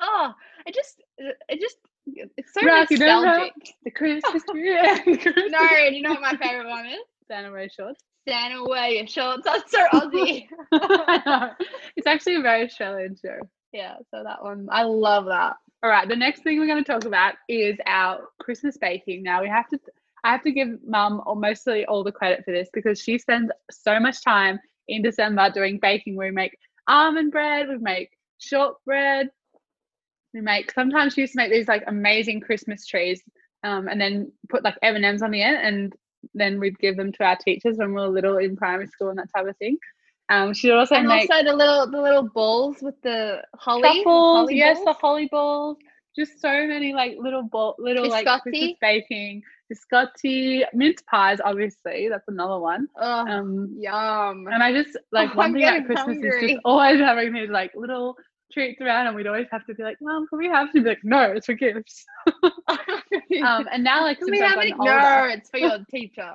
oh, 0.00 0.32
it 0.66 0.74
just, 0.74 1.02
it 1.18 1.60
just, 1.60 1.76
it's 2.14 2.52
so 2.54 2.64
Rocky, 2.64 2.96
nostalgic. 2.96 3.52
The 3.84 3.90
Christmas 3.90 4.42
tree. 4.50 4.70
yeah, 4.74 4.94
the 5.04 5.16
Christmas 5.16 5.50
No, 5.50 5.76
you 5.90 6.02
know 6.02 6.10
what 6.10 6.20
my 6.22 6.36
favorite 6.36 6.68
one 6.68 6.86
is? 6.86 6.98
Santa 7.26 7.50
wear 7.50 7.68
shorts. 7.68 8.02
Santa 8.26 8.64
wear 8.64 8.88
your 8.88 9.06
shorts. 9.06 9.42
That's 9.44 9.70
so 9.70 9.84
Aussie. 9.92 10.46
It's 11.96 12.06
actually 12.06 12.36
a 12.36 12.40
very 12.42 12.64
Australian 12.64 13.16
show. 13.22 13.38
yeah, 13.72 13.96
so 14.10 14.22
that 14.24 14.42
one, 14.42 14.68
I 14.70 14.82
love 14.82 15.26
that. 15.26 15.56
All 15.82 15.90
right, 15.90 16.08
the 16.08 16.16
next 16.16 16.42
thing 16.42 16.58
we're 16.58 16.66
going 16.66 16.82
to 16.82 16.92
talk 16.92 17.04
about 17.04 17.34
is 17.48 17.76
our 17.86 18.20
Christmas 18.40 18.76
baking. 18.76 19.22
Now 19.22 19.42
we 19.42 19.48
have 19.48 19.68
to, 19.68 19.78
I 20.24 20.32
have 20.32 20.42
to 20.42 20.50
give 20.50 20.68
Mum 20.86 21.22
or 21.24 21.36
mostly 21.36 21.84
all 21.86 22.02
the 22.02 22.12
credit 22.12 22.44
for 22.44 22.50
this 22.52 22.68
because 22.72 23.00
she 23.00 23.18
spends 23.18 23.50
so 23.70 24.00
much 24.00 24.24
time 24.24 24.58
in 24.88 25.02
December 25.02 25.50
doing 25.50 25.78
baking. 25.80 26.16
We 26.16 26.30
make 26.30 26.56
almond 26.88 27.30
bread, 27.30 27.68
we 27.68 27.78
make 27.78 28.10
shortbread, 28.38 29.28
we 30.38 30.44
make. 30.44 30.72
Sometimes 30.72 31.14
she 31.14 31.22
used 31.22 31.32
to 31.34 31.38
make 31.38 31.52
these 31.52 31.68
like 31.68 31.84
amazing 31.86 32.40
Christmas 32.40 32.86
trees, 32.86 33.22
um, 33.64 33.88
and 33.88 34.00
then 34.00 34.32
put 34.48 34.64
like 34.64 34.76
M 34.82 34.96
and 34.96 35.04
M's 35.04 35.22
on 35.22 35.30
the 35.30 35.42
end, 35.42 35.58
and 35.66 35.92
then 36.34 36.60
we'd 36.60 36.78
give 36.78 36.96
them 36.96 37.12
to 37.12 37.24
our 37.24 37.36
teachers 37.36 37.78
when 37.78 37.90
we 37.94 38.00
were 38.00 38.08
little 38.08 38.38
in 38.38 38.56
primary 38.56 38.86
school 38.88 39.10
and 39.10 39.18
that 39.18 39.28
type 39.36 39.46
of 39.46 39.56
thing. 39.58 39.78
Um, 40.30 40.54
she'd 40.54 40.72
also 40.72 40.96
And 40.96 41.08
make 41.08 41.30
also 41.30 41.44
the 41.44 41.54
little, 41.54 41.90
the 41.90 42.00
little 42.00 42.28
balls 42.28 42.76
with 42.82 43.00
the 43.02 43.42
holly. 43.58 43.82
truffles, 43.82 44.32
holly 44.32 44.56
yes, 44.56 44.78
the 44.84 44.92
holly 44.92 45.28
balls. 45.30 45.78
Just 46.16 46.40
so 46.40 46.48
many 46.66 46.92
like 46.94 47.16
little 47.18 47.42
ball, 47.42 47.74
little 47.78 48.08
like 48.08 48.32
Christmas 48.42 48.72
Biscotti. 48.72 48.76
baking, 48.80 49.42
biscotti, 49.72 50.64
mince 50.74 51.02
pies. 51.10 51.40
Obviously, 51.44 52.08
that's 52.08 52.28
another 52.28 52.58
one. 52.58 52.88
Oh, 53.00 53.26
Um, 53.26 53.76
yum. 53.78 54.46
and 54.50 54.62
I 54.62 54.72
just 54.72 54.96
like 55.12 55.34
Oh, 55.34 55.36
one 55.36 55.52
I'm 55.52 55.52
thing 55.52 55.62
at 55.64 55.84
Christmas 55.86 56.22
is 56.22 56.36
just 56.38 56.56
always 56.64 56.98
having 57.00 57.32
these 57.32 57.50
like 57.50 57.72
little 57.74 58.16
treats 58.52 58.80
around, 58.80 59.06
and 59.06 59.16
we'd 59.16 59.26
always 59.26 59.46
have 59.50 59.64
to 59.66 59.74
be 59.74 59.82
like, 59.82 59.98
"Mom, 60.00 60.26
can 60.28 60.38
we 60.38 60.48
have?" 60.48 60.72
Be 60.72 60.80
like, 60.80 61.00
"No, 61.04 61.22
it's 61.32 61.46
for 61.46 61.54
gifts." 61.54 62.04
Um, 63.42 63.68
and 63.72 63.84
now 63.84 64.02
like 64.02 64.18
since 64.20 64.30
we 64.30 64.42
I've 64.42 64.50
have 64.50 64.56
gotten 64.56 64.72
older, 64.80 64.92
No, 64.92 65.24
it's 65.32 65.50
for 65.50 65.58
your 65.58 65.78
teacher. 65.90 66.34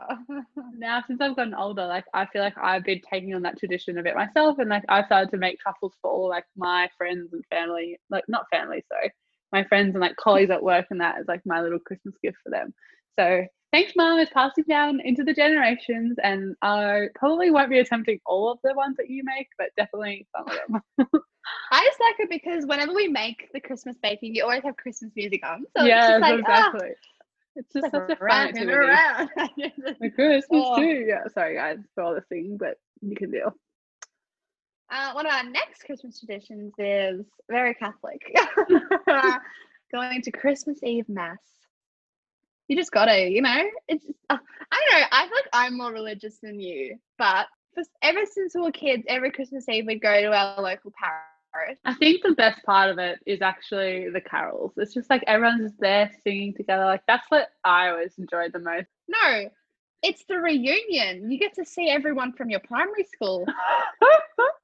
now 0.78 1.04
since 1.08 1.22
I've 1.22 1.36
gotten 1.36 1.54
older, 1.54 1.86
like 1.86 2.06
I 2.14 2.26
feel 2.28 2.42
like 2.42 2.58
I've 2.58 2.84
been 2.84 3.02
taking 3.12 3.34
on 3.36 3.42
that 3.44 3.58
tradition 3.58 3.98
a 3.98 4.04
bit 4.04 4.16
myself, 4.16 4.60
and 4.60 4.70
like 4.70 4.84
I've 4.90 5.06
started 5.06 5.32
to 5.32 5.38
make 5.38 5.60
truffles 5.60 5.94
for 6.02 6.12
all 6.12 6.30
like 6.30 6.46
my 6.56 6.90
friends 6.98 7.34
and 7.34 7.44
family, 7.50 8.00
like 8.10 8.24
not 8.28 8.46
family, 8.52 8.84
sorry, 8.92 9.12
my 9.52 9.64
friends 9.66 9.96
and 9.96 10.02
like 10.02 10.16
colleagues 10.16 10.52
at 10.52 10.64
work 10.64 10.86
and 10.92 11.02
that 11.02 11.20
is 11.20 11.28
like 11.28 11.42
my 11.46 11.62
little 11.62 11.80
Christmas 11.80 12.16
gift 12.24 12.38
for 12.44 12.50
them. 12.50 12.74
So 13.20 13.46
thanks, 13.72 13.94
mom. 13.96 14.20
It's 14.20 14.32
passing 14.34 14.66
down 14.68 15.00
into 15.04 15.24
the 15.24 15.34
generations, 15.34 16.18
and 16.24 16.56
I 16.62 17.08
probably 17.16 17.52
won't 17.52 17.70
be 17.70 17.80
attempting 17.80 18.20
all 18.26 18.52
of 18.52 18.60
the 18.64 18.74
ones 18.74 18.98
that 18.98 19.10
you 19.10 19.24
make, 19.26 19.48
but 19.58 19.70
definitely 19.78 20.28
some 20.36 20.48
of 20.48 20.58
them. 20.98 21.22
I 21.72 21.84
just 21.86 22.00
like 22.00 22.20
it 22.20 22.30
because 22.30 22.66
whenever 22.66 22.94
we 22.94 23.08
make 23.08 23.50
the 23.54 23.60
Christmas 23.60 23.98
baking, 24.02 24.36
you 24.36 24.44
always 24.44 24.64
have 24.64 24.78
Christmas 24.78 25.12
music 25.16 25.42
on. 25.46 25.66
So 25.76 25.86
yeah, 25.86 25.98
it's 25.98 26.08
just 26.08 26.22
like, 26.22 26.44
ah, 26.48 26.70
exactly. 26.70 26.90
it's 27.56 27.74
just 27.74 27.84
like 27.84 27.92
such 27.92 28.10
a 28.10 28.16
fun 28.28 28.48
activity. 28.48 28.74
around. 28.76 29.30
The 30.00 30.10
Christmas 30.12 30.62
Oh. 30.66 30.76
too. 30.76 31.06
Yeah, 31.08 31.28
sorry 31.34 31.56
guys 31.56 31.78
for 31.96 32.04
all 32.04 32.14
the 32.16 32.24
singing, 32.30 32.58
but 32.58 32.78
you 33.02 33.16
can 33.16 33.32
deal. 33.32 33.54
Uh, 34.92 35.12
one 35.14 35.26
of 35.26 35.34
our 35.34 35.44
next 35.44 35.84
Christmas 35.84 36.20
traditions 36.20 36.74
is 36.78 37.26
very 37.50 37.74
Catholic. 37.74 38.22
Going 39.92 40.22
to 40.22 40.32
Christmas 40.32 40.80
Eve 40.84 41.08
Mass. 41.10 41.40
You 42.68 42.76
just 42.76 42.92
gotta, 42.92 43.30
you 43.30 43.42
know. 43.42 43.64
It's 43.88 44.06
uh, 44.30 44.38
I 44.72 44.82
don't 44.90 45.02
know. 45.02 45.08
I 45.12 45.24
feel 45.28 45.36
like 45.36 45.50
I'm 45.54 45.78
more 45.78 45.92
religious 45.92 46.40
than 46.42 46.60
you, 46.60 46.98
but 47.18 47.48
ever 48.02 48.22
since 48.26 48.56
we 48.56 48.62
were 48.62 48.72
kids, 48.72 49.04
every 49.08 49.32
Christmas 49.32 49.68
Eve 49.68 49.86
we'd 49.88 50.02
go 50.02 50.22
to 50.22 50.32
our 50.32 50.62
local 50.62 50.92
parish. 50.98 51.33
I 51.86 51.94
think 51.94 52.24
the 52.24 52.32
best 52.34 52.64
part 52.64 52.90
of 52.90 52.98
it 53.00 53.20
is 53.26 53.42
actually 53.42 54.10
the 54.10 54.22
carols. 54.22 54.74
It's 54.78 54.94
just 54.94 55.10
like 55.10 55.24
everyone's 55.28 55.62
just 55.72 55.80
there 55.80 56.10
singing 56.24 56.54
together. 56.54 56.86
Like 56.86 57.04
that's 57.08 57.26
what 57.30 57.50
I 57.64 57.90
always 57.90 58.18
enjoyed 58.18 58.54
the 58.54 58.60
most. 58.60 58.88
No, 59.08 59.50
it's 60.02 60.24
the 60.28 60.38
reunion. 60.40 61.32
You 61.32 61.38
get 61.40 61.54
to 61.56 61.66
see 61.66 61.90
everyone 61.90 62.34
from 62.34 62.50
your 62.50 62.60
primary 62.62 63.06
school. 63.06 63.46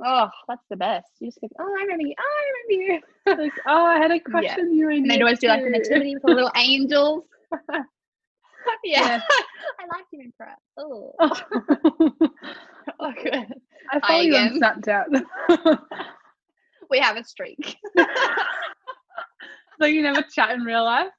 Oh, 0.01 0.29
that's 0.47 0.63
the 0.69 0.77
best. 0.77 1.07
You 1.19 1.27
just 1.27 1.41
go, 1.41 1.49
oh, 1.59 1.75
I 1.77 1.81
remember 1.83 2.05
you. 2.07 2.15
Oh, 2.17 2.23
I 2.23 2.73
remember 2.77 2.93
you. 2.93 3.43
like, 3.43 3.53
oh, 3.67 3.85
I 3.85 3.97
had 3.97 4.11
a 4.11 4.19
crush 4.19 4.45
Yeah. 4.45 4.55
on 4.57 4.73
you, 4.73 4.89
And 4.89 5.09
they'd 5.09 5.21
always 5.21 5.39
do 5.39 5.49
like 5.49 5.61
the 5.61 5.69
nativity 5.69 6.13
with 6.15 6.23
the 6.23 6.31
little 6.33 6.51
angels. 6.55 7.25
yeah. 7.69 7.83
Yeah. 8.85 9.21
I 9.79 9.85
like 9.97 10.05
you 10.13 10.21
in 10.21 10.31
prep. 10.37 10.57
Oh, 10.77 11.13
I 11.19 11.29
oh, 13.01 13.11
good. 13.21 13.53
follow 14.07 14.21
you 14.21 14.35
on 14.37 14.57
again. 14.57 15.25
We 16.89 16.99
have 16.99 17.17
a 17.17 17.23
streak. 17.23 17.77
so 19.79 19.85
you 19.87 20.01
never 20.01 20.21
chat 20.23 20.51
in 20.51 20.61
real 20.61 20.83
life, 20.83 21.09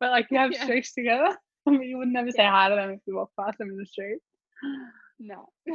but 0.00 0.10
like 0.10 0.26
you 0.30 0.38
have 0.38 0.52
Yeah. 0.52 0.64
streaks 0.64 0.92
together. 0.94 1.36
I 1.66 1.70
mean, 1.70 1.82
you 1.88 1.98
would 1.98 2.08
never 2.08 2.30
say 2.30 2.44
hi 2.44 2.68
to 2.68 2.74
them 2.76 2.90
if 2.90 3.00
you 3.06 3.16
walk 3.16 3.30
past 3.38 3.58
them 3.58 3.70
in 3.70 3.76
the 3.76 3.86
street. 3.86 4.18
no. 5.18 5.48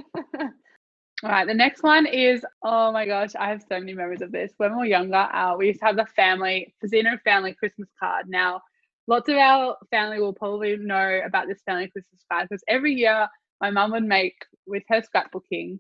All 1.24 1.30
right, 1.32 1.48
the 1.48 1.54
next 1.54 1.84
one 1.84 2.06
is 2.06 2.46
oh 2.64 2.92
my 2.92 3.06
gosh, 3.06 3.36
I 3.38 3.50
have 3.50 3.62
so 3.62 3.80
many 3.80 3.94
memories 3.94 4.22
of 4.22 4.32
this. 4.32 4.54
When 4.58 4.72
we 4.72 4.78
were 4.80 4.86
younger, 4.86 5.16
uh, 5.18 5.56
we 5.58 5.68
used 5.68 5.80
to 5.82 5.86
have 5.88 5.96
the 5.98 6.06
family 6.06 6.74
Fazino 6.84 7.20
family 7.24 7.54
Christmas 7.54 7.90
card. 8.00 8.28
Now, 8.30 8.62
lots 9.08 9.28
of 9.30 9.36
our 9.36 9.76
family 9.92 10.20
will 10.22 10.34
probably 10.34 10.78
know 10.78 11.22
about 11.26 11.48
this 11.48 11.62
family 11.66 11.90
Christmas 11.90 12.24
card 12.32 12.48
because 12.50 12.64
every 12.68 12.94
year 12.94 13.28
my 13.62 13.70
mum 13.72 13.92
would 13.92 14.04
make 14.04 14.36
with 14.66 14.84
her 14.90 15.02
scrapbooking 15.02 15.80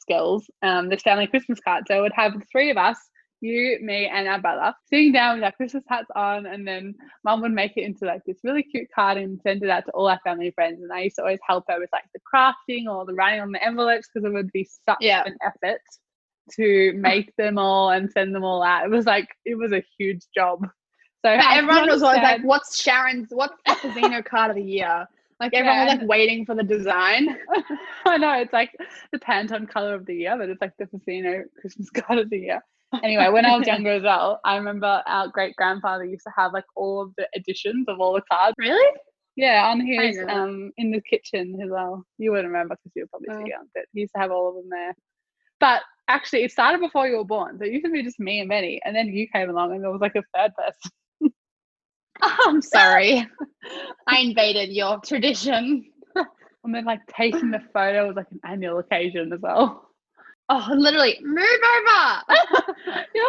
skills 0.00 0.48
um, 0.62 0.88
this 0.88 1.02
family 1.02 1.26
Christmas 1.26 1.60
card. 1.60 1.84
So 1.86 1.98
it 1.98 2.00
would 2.00 2.12
have 2.14 2.34
the 2.34 2.44
three 2.50 2.70
of 2.70 2.76
us, 2.76 2.96
you, 3.40 3.78
me, 3.82 4.06
and 4.06 4.26
our 4.28 4.40
brother, 4.40 4.74
sitting 4.90 5.12
down 5.12 5.36
with 5.36 5.44
our 5.44 5.52
Christmas 5.52 5.84
hats 5.88 6.08
on, 6.16 6.46
and 6.46 6.66
then 6.66 6.94
mum 7.24 7.40
would 7.42 7.52
make 7.52 7.76
it 7.76 7.84
into 7.84 8.04
like 8.04 8.22
this 8.26 8.38
really 8.44 8.62
cute 8.62 8.88
card 8.94 9.16
and 9.18 9.40
send 9.42 9.62
it 9.62 9.70
out 9.70 9.84
to 9.86 9.92
all 9.92 10.08
our 10.08 10.20
family 10.24 10.50
friends. 10.50 10.82
And 10.82 10.92
I 10.92 11.02
used 11.02 11.16
to 11.16 11.22
always 11.22 11.38
help 11.46 11.64
her 11.68 11.78
with 11.78 11.90
like 11.92 12.04
the 12.14 12.20
crafting 12.20 12.86
or 12.90 13.04
the 13.04 13.14
writing 13.14 13.40
on 13.40 13.52
the 13.52 13.64
envelopes 13.64 14.08
because 14.12 14.26
it 14.26 14.32
would 14.32 14.50
be 14.52 14.68
such 14.86 14.98
Yeah. 15.00 15.22
an 15.24 15.36
effort 15.42 15.80
to 16.52 16.92
make 16.94 17.34
them 17.36 17.58
all 17.58 17.90
and 17.90 18.10
send 18.10 18.34
them 18.34 18.44
all 18.44 18.62
out. 18.62 18.84
It 18.84 18.90
was 18.90 19.06
like 19.06 19.28
it 19.44 19.56
was 19.56 19.72
a 19.72 19.82
huge 19.98 20.26
job. 20.34 20.66
So 21.24 21.30
everyone 21.30 21.88
was 21.88 22.02
always 22.02 22.22
like, 22.22 22.42
what's 22.44 22.80
Sharon's, 22.80 23.28
what's 23.30 23.56
the 23.66 23.74
casino 23.74 24.22
card 24.22 24.50
of 24.50 24.56
the 24.56 24.62
year? 24.62 25.06
Like 25.40 25.54
everyone 25.54 25.78
was 25.86 25.88
like 25.98 26.08
waiting 26.08 26.44
for 26.44 26.54
the 26.54 26.62
design. 26.62 27.28
I 28.06 28.16
know 28.18 28.32
it's 28.40 28.52
like 28.52 28.70
the 29.12 29.18
Pantone 29.18 29.68
color 29.68 29.94
of 29.94 30.06
the 30.06 30.14
year, 30.14 30.36
but 30.36 30.48
it's 30.48 30.60
like 30.60 30.72
the 30.78 30.86
Casino 30.86 31.44
Christmas 31.60 31.90
card 31.94 32.18
of 32.18 32.30
the 32.30 32.38
year. 32.38 32.60
Anyway, 33.02 33.28
when 33.28 33.44
I 33.44 33.56
was 33.56 33.66
younger 33.66 33.90
as 33.92 34.02
well, 34.02 34.40
I 34.44 34.56
remember 34.56 35.02
our 35.06 35.28
great 35.28 35.54
grandfather 35.56 36.04
used 36.04 36.24
to 36.24 36.32
have 36.36 36.52
like 36.52 36.64
all 36.76 37.00
of 37.02 37.12
the 37.16 37.28
editions 37.34 37.86
of 37.88 38.00
all 38.00 38.14
the 38.14 38.22
cards. 38.30 38.54
Really? 38.58 38.96
Yeah, 39.36 39.66
on 39.68 39.80
his 39.80 40.18
um 40.28 40.72
in 40.76 40.90
the 40.90 41.00
kitchen 41.02 41.58
as 41.62 41.70
well. 41.70 42.04
You 42.18 42.32
wouldn't 42.32 42.48
remember 42.48 42.74
because 42.74 42.92
you 42.96 43.04
were 43.04 43.08
probably 43.08 43.28
Oh. 43.30 43.44
too 43.44 43.50
young, 43.50 43.66
but 43.74 43.84
he 43.92 44.00
used 44.00 44.12
to 44.14 44.20
have 44.20 44.32
all 44.32 44.48
of 44.48 44.56
them 44.56 44.68
there. 44.70 44.94
But 45.60 45.82
actually, 46.08 46.42
it 46.44 46.50
started 46.50 46.80
before 46.80 47.06
you 47.06 47.16
were 47.18 47.24
born. 47.24 47.58
So 47.58 47.64
it 47.64 47.72
used 47.72 47.84
to 47.84 47.90
be 47.92 48.02
just 48.02 48.18
me 48.18 48.40
and 48.40 48.48
Benny, 48.48 48.80
and 48.84 48.96
then 48.96 49.06
you 49.08 49.28
came 49.32 49.48
along, 49.50 49.72
and 49.72 49.84
there 49.84 49.90
was 49.92 50.00
like 50.00 50.16
a 50.16 50.22
third 50.34 50.52
person. 50.56 50.90
I'm 52.46 52.60
sorry. 52.62 53.26
I 54.06 54.18
invaded 54.20 54.70
your 54.70 55.00
tradition. 55.00 55.84
And 56.64 56.74
then 56.74 56.84
like 56.84 57.00
taking 57.16 57.50
the 57.50 57.60
photo 57.72 58.08
was 58.08 58.16
like 58.16 58.26
an 58.30 58.40
annual 58.44 58.78
occasion 58.80 59.32
as 59.32 59.40
well. 59.40 59.88
Oh, 60.50 60.66
literally, 60.76 61.16
move 61.22 61.38
over. 61.38 62.22
Yo, 63.14 63.22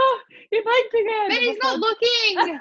you 0.52 0.64
blinked 0.64 0.94
again. 0.96 1.30
Benny's 1.30 1.56
before- 1.56 1.78
not 1.78 1.80
looking. 1.80 2.60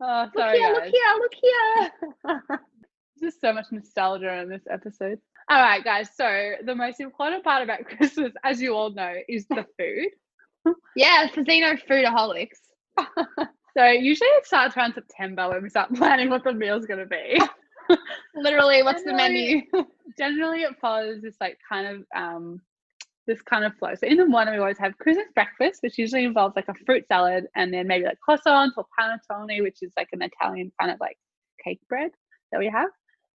Oh, 0.00 0.22
Look 0.24 0.32
sorry, 0.34 0.58
here, 0.58 0.74
guys. 0.74 0.90
look 0.92 0.94
here, 0.94 1.12
look 1.20 1.32
here. 1.42 2.42
There's 3.20 3.32
just 3.32 3.40
so 3.40 3.52
much 3.52 3.66
nostalgia 3.70 4.40
in 4.40 4.48
this 4.48 4.62
episode. 4.70 5.18
All 5.50 5.60
right, 5.60 5.84
guys. 5.84 6.08
So 6.16 6.54
the 6.64 6.74
most 6.74 6.98
important 7.00 7.44
part 7.44 7.62
about 7.62 7.84
Christmas, 7.84 8.32
as 8.42 8.60
you 8.60 8.74
all 8.74 8.90
know, 8.90 9.14
is 9.28 9.46
the 9.48 9.64
food. 9.78 10.74
Yeah, 10.96 11.28
Casino 11.28 11.74
Foodaholics. 11.88 12.58
So 13.76 13.84
usually 13.84 14.28
it 14.30 14.46
starts 14.46 14.76
around 14.76 14.94
September 14.94 15.50
when 15.50 15.62
we 15.62 15.68
start 15.68 15.92
planning 15.94 16.30
what 16.30 16.44
the 16.44 16.54
meal's 16.54 16.86
going 16.86 17.00
to 17.00 17.06
be. 17.06 17.38
Literally, 18.34 18.82
what's 18.84 19.02
the 19.04 19.12
menu? 19.12 19.62
Generally, 20.18 20.62
it 20.62 20.76
follows 20.80 21.20
this 21.22 21.36
like 21.40 21.58
kind 21.68 21.86
of 21.86 22.04
um 22.16 22.60
this 23.26 23.42
kind 23.42 23.64
of 23.64 23.74
flow. 23.76 23.94
So 23.94 24.06
in 24.06 24.16
the 24.16 24.24
morning, 24.26 24.54
we 24.54 24.60
always 24.60 24.78
have 24.78 24.96
Christmas 24.98 25.26
breakfast, 25.34 25.82
which 25.82 25.98
usually 25.98 26.24
involves 26.24 26.54
like 26.56 26.68
a 26.68 26.74
fruit 26.86 27.04
salad 27.08 27.46
and 27.56 27.74
then 27.74 27.86
maybe 27.86 28.04
like 28.04 28.18
croissants 28.26 28.70
or 28.76 28.86
panettone, 28.98 29.62
which 29.62 29.78
is 29.82 29.92
like 29.96 30.08
an 30.12 30.22
Italian 30.22 30.72
kind 30.80 30.92
of 30.92 30.98
like 31.00 31.18
cake 31.62 31.80
bread 31.88 32.12
that 32.52 32.58
we 32.58 32.68
have, 32.68 32.88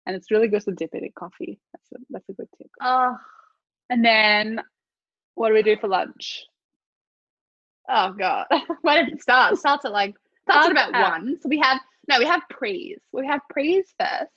and 0.05 0.15
it's 0.15 0.29
really 0.29 0.49
good 0.49 0.61
to 0.63 0.71
dip 0.73 0.93
it 0.93 1.03
in 1.03 1.11
coffee. 1.17 1.59
That's 1.73 1.91
a, 1.93 2.05
that's 2.09 2.29
a 2.29 2.33
good 2.33 2.49
tip. 2.57 2.69
Oh, 2.81 3.15
And 3.89 4.03
then 4.05 4.61
what 5.35 5.47
do 5.47 5.53
we 5.55 5.63
do 5.63 5.77
for 5.77 5.87
lunch? 5.87 6.45
oh 7.89 8.11
God. 8.11 8.45
Where 8.81 9.03
did 9.05 9.13
it 9.13 9.21
start? 9.21 9.53
It 9.53 9.59
starts 9.59 9.85
at 9.85 9.91
like 9.93 10.15
at 10.49 10.71
about 10.71 10.91
one. 10.93 11.37
So 11.41 11.49
we 11.49 11.59
have 11.59 11.79
no, 12.07 12.19
we 12.19 12.25
have 12.25 12.41
prees. 12.49 12.99
We 13.11 13.25
have 13.27 13.41
prees 13.49 13.85
first. 13.99 14.31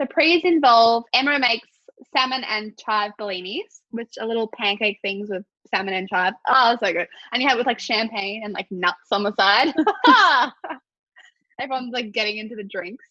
So 0.00 0.06
prees 0.06 0.44
involve 0.44 1.04
Emma 1.14 1.38
makes 1.38 1.68
salmon 2.16 2.44
and 2.44 2.76
chive 2.78 3.12
bellinis, 3.18 3.80
which 3.90 4.14
are 4.20 4.26
little 4.26 4.48
pancake 4.48 4.98
things 5.02 5.28
with 5.30 5.44
salmon 5.74 5.94
and 5.94 6.08
chive. 6.08 6.34
Oh, 6.46 6.76
so 6.82 6.92
good. 6.92 7.08
And 7.32 7.42
you 7.42 7.48
have 7.48 7.56
it 7.56 7.60
with 7.60 7.66
like 7.66 7.80
champagne 7.80 8.42
and 8.44 8.52
like 8.52 8.70
nuts 8.70 9.10
on 9.10 9.22
the 9.24 9.32
side. 9.34 9.74
Everyone's 11.60 11.92
like 11.92 12.12
getting 12.12 12.38
into 12.38 12.54
the 12.54 12.62
drinks. 12.64 13.04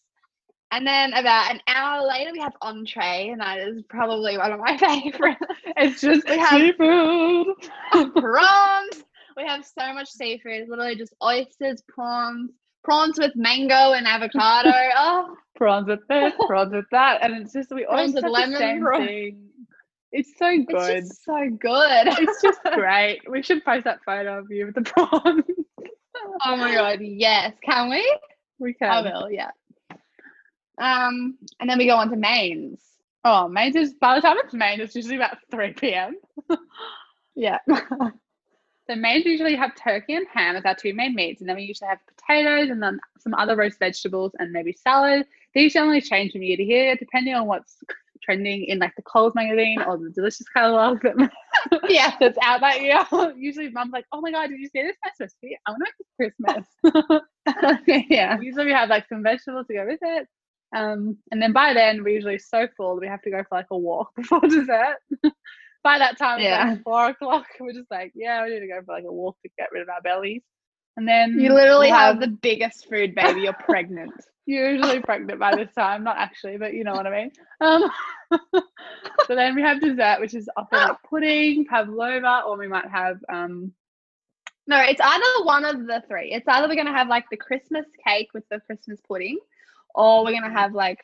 And 0.72 0.86
then 0.86 1.14
about 1.14 1.52
an 1.52 1.62
hour 1.68 2.06
later, 2.06 2.32
we 2.34 2.40
have 2.40 2.52
entree, 2.62 3.30
and 3.32 3.40
that 3.40 3.58
is 3.60 3.84
probably 3.90 4.38
one 4.38 4.52
of 4.52 4.60
my 4.60 4.78
favorites. 4.78 5.40
It's 5.78 6.02
just 6.02 6.28
We 6.28 6.38
have- 6.38 6.60
seafood. 6.60 7.48
prawns. 8.22 9.04
We 9.38 9.46
have 9.46 9.64
so 9.64 9.94
much 9.94 10.10
seafood. 10.10 10.68
Literally 10.68 10.96
just 10.96 11.14
oysters, 11.24 11.84
prawns, 11.88 12.50
prawns 12.84 13.20
with 13.20 13.36
mango 13.36 13.94
and 13.94 14.08
avocado. 14.08 14.72
Oh, 14.98 15.36
prawns 15.56 15.88
with 15.88 16.00
this, 16.10 16.34
prawns 16.48 16.74
with 16.74 16.86
that, 16.92 17.24
and 17.24 17.36
it's 17.36 17.54
just 17.54 17.72
we 17.72 17.86
always 17.86 18.16
have 18.16 18.24
lemon, 18.24 18.52
the 18.54 18.58
same 18.58 18.82
prawn- 18.82 19.06
thing. 19.06 19.50
It's 20.12 20.32
so 20.40 20.48
it's 20.50 20.66
good. 20.66 21.02
just 21.04 21.24
so 21.24 21.50
good. 21.60 22.08
It's 22.08 22.42
just 22.42 22.60
great. 22.74 23.22
We 23.30 23.44
should 23.44 23.64
post 23.64 23.84
that 23.84 24.00
photo 24.04 24.40
of 24.40 24.50
you 24.50 24.66
with 24.66 24.76
the 24.76 24.82
prawns. 24.82 25.44
oh 26.46 26.56
my 26.58 26.74
god, 26.74 27.00
yes. 27.02 27.54
Can 27.64 27.90
we? 27.90 28.20
We 28.58 28.74
can. 28.74 28.90
I 28.90 29.02
will. 29.02 29.30
Yeah. 29.30 29.52
Um, 30.80 31.38
and 31.60 31.70
then 31.70 31.78
we 31.78 31.86
go 31.86 31.98
on 31.98 32.10
to 32.10 32.16
mains. 32.16 32.82
Oh, 33.24 33.48
mains 33.48 33.76
is 33.76 33.94
by 33.94 34.16
the 34.16 34.22
time 34.22 34.38
it's 34.40 34.54
main, 34.54 34.80
it's 34.80 34.96
usually 34.96 35.18
about 35.18 35.38
three 35.52 35.74
p.m. 35.74 36.16
Yeah. 37.36 37.60
So 38.90 38.96
mains 38.96 39.26
usually 39.26 39.56
have 39.56 39.76
turkey 39.76 40.16
and 40.16 40.26
ham 40.34 40.56
as 40.56 40.64
our 40.64 40.76
two 40.76 40.94
main 40.94 41.14
meats, 41.14 41.42
and 41.42 41.50
then 41.50 41.58
we 41.58 41.64
usually 41.64 41.90
have 41.90 42.00
potatoes 42.08 42.70
and 42.70 42.82
then 42.82 43.00
some 43.20 43.34
other 43.34 43.56
roast 43.56 43.80
vegetables 43.80 44.32
and 44.40 44.52
maybe 44.52 44.72
salad. 44.72 45.26
These 45.54 45.74
generally 45.74 46.00
change 46.00 46.32
from 46.32 46.44
year 46.44 46.56
to 46.56 46.64
year 46.64 46.96
depending 46.96 47.34
on 47.34 47.48
what's 47.48 47.78
trending 48.24 48.64
in 48.66 48.80
like 48.80 48.96
the 48.96 49.02
Coles 49.02 49.36
magazine 49.36 49.82
or 49.82 49.98
the 49.98 50.10
Delicious 50.10 50.48
catalog 50.50 51.02
that 51.02 51.32
yeah. 51.90 52.16
that's 52.20 52.38
out 52.42 52.62
that 52.62 52.82
year. 52.82 53.06
Usually, 53.38 53.70
mum's 53.70 53.92
like, 53.92 54.06
"Oh 54.14 54.22
my 54.22 54.32
god, 54.32 54.48
did 54.48 54.60
you 54.60 54.70
see 54.70 54.84
this 54.84 54.96
nice 55.04 55.14
recipe? 55.20 55.58
I 55.68 55.72
want 55.72 55.84
to 55.84 55.94
make 56.18 56.32
this 56.96 57.14
Christmas." 57.84 58.08
yeah. 58.10 58.40
Usually, 58.40 58.66
we 58.66 58.72
have 58.72 58.90
like 58.90 59.08
some 59.10 59.22
vegetables 59.22 59.68
to 59.68 59.74
go 59.74 59.86
with 59.86 60.00
it, 60.02 60.28
um, 60.74 61.18
and 61.32 61.42
then 61.42 61.52
by 61.52 61.74
then 61.74 62.04
we're 62.04 62.16
usually 62.16 62.40
so 62.40 62.68
full 62.78 62.96
that 62.96 63.02
we 63.02 63.08
have 63.08 63.22
to 63.24 63.32
go 63.32 63.44
for 63.50 63.58
like 63.58 63.68
a 63.72 63.78
walk 63.78 64.16
before 64.16 64.40
dessert. 64.42 64.98
By 65.88 65.98
that 66.00 66.18
time, 66.18 66.42
Yeah. 66.42 66.70
like 66.72 66.84
four 66.84 67.08
o'clock. 67.08 67.46
We're 67.60 67.74
just 67.74 67.92
like, 67.92 68.12
"Yeah, 68.16 68.44
we 68.44 68.52
need 68.54 68.60
to 68.62 68.68
go 68.68 68.82
for 68.86 68.94
like 68.94 69.06
a 69.06 69.12
walk 69.12 69.38
to 69.44 69.50
get 69.58 69.72
rid 69.72 69.84
of 69.84 69.90
our 69.90 70.02
bellies." 70.02 70.44
And 70.98 71.08
then 71.08 71.40
You 71.40 71.54
literally 71.54 71.92
we'll 71.92 71.98
have 72.00 72.20
the 72.20 72.28
biggest 72.28 72.90
food 72.90 73.16
baby. 73.16 73.42
You're 73.42 73.54
pregnant. 73.54 74.14
usually 74.46 75.00
pregnant 75.02 75.40
by 75.40 75.56
this 75.56 75.74
time, 75.74 76.04
not 76.04 76.18
actually, 76.18 76.58
but 76.58 76.74
you 76.74 76.84
know 76.84 76.94
what 76.96 77.08
I 77.08 77.12
mean. 77.12 77.32
Um, 77.62 77.90
so 79.28 79.36
then 79.36 79.56
we 79.56 79.62
have 79.62 79.80
dessert, 79.82 80.20
which 80.20 80.34
is 80.34 80.50
often 80.58 80.80
like 80.80 80.98
pudding, 81.10 81.66
pavlova, 81.66 82.44
or 82.48 82.58
we 82.58 82.68
might 82.68 82.90
have 82.90 83.18
um, 83.30 83.72
No, 84.68 84.78
it's 84.82 85.02
either 85.02 85.46
one 85.46 85.66
of 85.66 85.86
the 85.88 86.04
three. 86.08 86.32
It's 86.34 86.48
either 86.48 86.68
we're 86.68 86.76
gonna 86.76 86.98
have 86.98 87.08
like 87.08 87.26
the 87.32 87.38
Christmas 87.38 87.86
cake 88.06 88.30
with 88.34 88.44
the 88.50 88.60
Christmas 88.62 89.00
pudding, 89.08 89.38
or 89.96 90.24
we're 90.26 90.34
gonna 90.40 90.52
have 90.52 90.74
like 90.74 91.00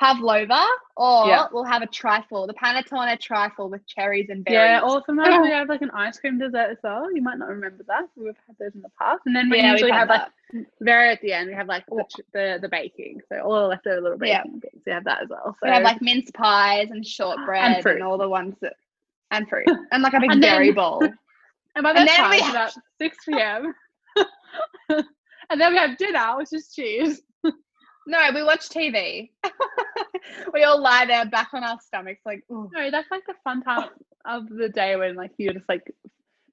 pavlova, 0.00 0.66
or 0.96 1.26
Yeah. 1.28 1.46
we'll 1.52 1.64
have 1.64 1.82
a 1.82 1.86
trifle, 1.86 2.46
the 2.46 2.54
panettone 2.54 3.18
trifle 3.20 3.68
with 3.68 3.86
cherries 3.86 4.30
and 4.30 4.42
berries. 4.44 4.80
yeah, 4.80 4.80
or 4.80 5.02
sometimes 5.04 5.42
we 5.42 5.50
have 5.58 5.68
like 5.68 5.82
an 5.82 5.90
ice 5.90 6.18
cream 6.18 6.38
dessert 6.38 6.70
as 6.70 6.78
well. 6.82 7.12
You 7.14 7.20
might 7.20 7.38
not 7.38 7.48
remember 7.50 7.84
that. 7.86 8.04
We've 8.16 8.34
had 8.46 8.56
those 8.58 8.74
in 8.74 8.80
the 8.80 8.88
past, 8.98 9.20
and 9.26 9.36
then 9.36 9.50
we 9.50 9.58
Yeah, 9.58 9.72
usually 9.72 9.90
have 9.90 10.08
like 10.08 10.22
that. 10.52 10.66
very 10.80 11.10
at 11.10 11.20
the 11.20 11.34
end 11.34 11.48
we 11.48 11.54
have 11.54 11.68
like 11.68 11.84
the, 11.86 12.02
the 12.32 12.58
the 12.62 12.68
baking, 12.68 13.20
so 13.28 13.40
all 13.40 13.60
the 13.62 13.68
leftover 13.68 14.00
little 14.00 14.26
Yeah. 14.26 14.42
baking 14.42 14.60
bits. 14.60 14.78
We 14.86 14.92
have 14.92 15.04
that 15.04 15.22
as 15.22 15.28
well. 15.28 15.54
So 15.60 15.68
we 15.68 15.70
have 15.74 15.82
like 15.82 16.00
mince 16.00 16.30
pies 16.32 16.88
and 16.90 17.06
shortbread 17.06 17.72
and, 17.74 17.82
fruit. 17.82 18.00
all 18.00 18.16
the 18.16 18.28
ones 18.28 18.56
that 18.62 18.74
and 19.30 19.46
fruit 19.48 19.68
and 19.92 20.02
like 20.02 20.14
a 20.14 20.20
big 20.24 20.32
And 20.32 20.42
then- 20.42 20.50
berry 20.56 20.72
bowl. 20.72 21.02
And 21.76 21.84
by 21.84 21.90
And 21.90 21.98
that 21.98 22.06
then 22.08 22.16
time, 22.16 22.40
have- 22.40 22.50
about 22.50 22.72
6 22.98 23.16
p.m. 23.28 23.74
and 25.50 25.60
then 25.60 25.72
we 25.72 25.78
have 25.78 25.96
dinner, 25.98 26.36
which 26.36 26.52
is 26.52 26.72
cheese. 26.74 27.22
No, 28.10 28.18
we 28.34 28.42
watch 28.42 28.68
TV. 28.68 29.30
we 30.52 30.64
all 30.64 30.82
lie 30.82 31.06
there 31.06 31.24
back 31.26 31.50
on 31.54 31.62
our 31.62 31.78
stomachs, 31.80 32.20
like, 32.26 32.42
ooh. 32.50 32.68
No, 32.74 32.90
that's 32.90 33.08
like 33.08 33.24
the 33.24 33.34
fun 33.44 33.62
time 33.62 33.88
of 34.24 34.48
the 34.48 34.68
day 34.68 34.96
when 34.96 35.14
like 35.14 35.30
you're 35.38 35.52
just 35.52 35.68
like 35.68 35.94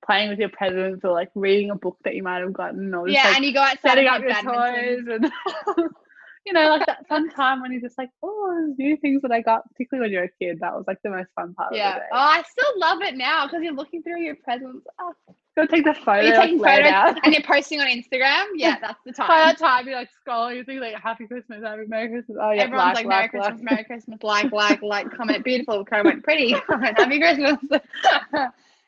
playing 0.06 0.30
with 0.30 0.38
your 0.38 0.50
presents 0.50 1.04
or 1.04 1.14
like 1.14 1.32
reading 1.34 1.72
a 1.72 1.76
book 1.76 1.98
that 2.04 2.14
you 2.14 2.22
might 2.22 2.42
have 2.42 2.54
gotten 2.54 2.94
or 2.94 3.10
yeah, 3.10 3.24
like 3.24 3.38
and 3.38 3.46
you 3.46 3.54
go 3.54 3.62
outside 3.62 3.80
setting 3.90 4.08
and 4.08 4.16
up 4.16 4.22
your 4.22 4.30
badminton. 4.30 5.06
toys 5.06 5.32
and 5.76 5.90
you 6.48 6.54
know 6.54 6.70
like 6.70 6.86
that 6.86 7.06
fun 7.08 7.30
time 7.30 7.62
when 7.62 7.72
you're 7.74 7.82
just 7.82 7.98
like 7.98 8.10
oh 8.24 8.56
there's 8.58 8.78
new 8.78 8.96
things 8.98 9.22
that 9.22 9.32
I 9.32 9.42
got 9.42 9.62
particularly 9.70 10.06
when 10.08 10.14
you're 10.14 10.24
a 10.24 10.30
kid 10.42 10.60
that 10.62 10.74
was 10.74 10.86
like 10.88 10.98
the 11.04 11.10
most 11.10 11.28
fun 11.36 11.54
part 11.54 11.76
Yeah. 11.76 11.90
of 11.90 11.94
the 11.96 12.00
day. 12.00 12.06
Oh, 12.14 12.18
I 12.18 12.44
still 12.50 12.72
love 12.80 13.02
it 13.02 13.16
now 13.18 13.46
because 13.46 13.62
you're 13.64 13.74
looking 13.74 14.02
through 14.02 14.22
your 14.22 14.36
presents. 14.36 14.86
Oh, 15.00 15.14
Go 15.58 15.66
take 15.66 15.84
the 15.86 15.94
photo. 15.96 16.22
you're 16.28 16.36
taking 16.40 16.60
like, 16.60 16.84
photos 16.86 17.20
and 17.24 17.34
you're 17.34 17.44
posting 17.44 17.80
on 17.82 17.88
Instagram. 17.88 18.46
Yeah, 18.56 18.78
that's 18.80 19.00
the 19.06 19.12
By 19.18 19.26
time. 19.26 19.48
that 19.48 19.58
time, 19.58 19.88
you're 19.88 19.96
like 19.98 20.10
scrolling, 20.26 20.56
you 20.58 20.64
think 20.64 20.80
like 20.82 20.96
Happy 21.02 21.26
Christmas, 21.28 21.64
Happy 21.64 21.82
Merry 21.88 22.10
Christmas. 22.10 22.38
Oh 22.40 22.52
yeah, 22.52 22.62
Everyone's 22.64 22.94
like, 22.94 23.06
like, 23.06 23.08
Merry 23.08 23.22
like, 23.24 23.32
Christmas. 23.32 23.62
Merry 23.64 23.84
Christmas, 23.84 24.20
like, 24.24 24.52
like, 24.52 24.82
like, 24.84 25.12
comment, 25.12 25.44
beautiful, 25.44 25.84
comment, 25.84 26.24
pretty, 26.28 26.54
comment, 26.54 26.98
Happy 26.98 27.20
Christmas. 27.20 27.58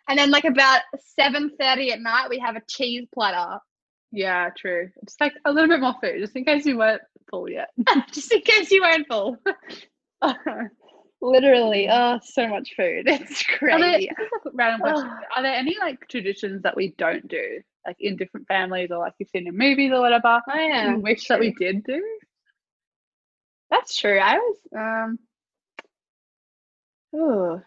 and 0.07 0.17
then 0.17 0.29
like 0.31 0.45
about 0.45 0.81
7.30 1.19 1.91
at 1.91 2.01
night, 2.01 2.29
we 2.29 2.39
have 2.39 2.55
a 2.55 2.61
cheese 2.67 3.07
platter. 3.13 3.59
Yeah, 4.11 4.49
true. 4.57 4.89
Just 5.05 5.19
like 5.21 5.33
a 5.45 5.51
little 5.51 5.69
bit 5.69 5.79
more 5.81 5.95
food, 6.01 6.19
just 6.19 6.35
in 6.35 6.43
case 6.45 6.65
you 6.65 6.77
weren't 6.77 7.01
full 7.29 7.49
yet. 7.49 7.69
just 8.11 8.31
in 8.31 8.41
case 8.41 8.71
you 8.71 8.81
weren't 8.81 9.07
full. 9.07 9.37
Literally, 11.21 11.87
oh, 11.91 12.19
so 12.23 12.47
much 12.47 12.73
food. 12.77 13.03
It's 13.07 13.43
Are 13.61 13.79
there, 13.79 13.79
crazy. 13.79 14.09
this 14.17 14.27
is 14.27 14.45
a 14.45 14.49
random 14.53 14.79
question. 14.81 15.09
Are 15.35 15.43
there 15.43 15.53
any 15.53 15.77
like 15.79 16.07
traditions 16.07 16.63
that 16.63 16.75
we 16.77 16.93
don't 16.97 17.27
do, 17.27 17.61
like 17.85 17.97
in 17.99 18.15
different 18.15 18.47
families 18.47 18.89
or 18.91 18.99
like 18.99 19.13
you've 19.19 19.29
seen 19.29 19.47
in 19.47 19.57
movies 19.57 19.91
or 19.93 19.99
whatever? 20.01 20.41
You 20.55 20.99
wish 20.99 21.27
that 21.27 21.39
we 21.39 21.51
did 21.53 21.83
do? 21.83 22.01
That's 23.69 23.97
true. 23.97 24.17
I 24.19 24.35
was 24.37 24.57
um 24.77 25.19
oh 27.15 27.61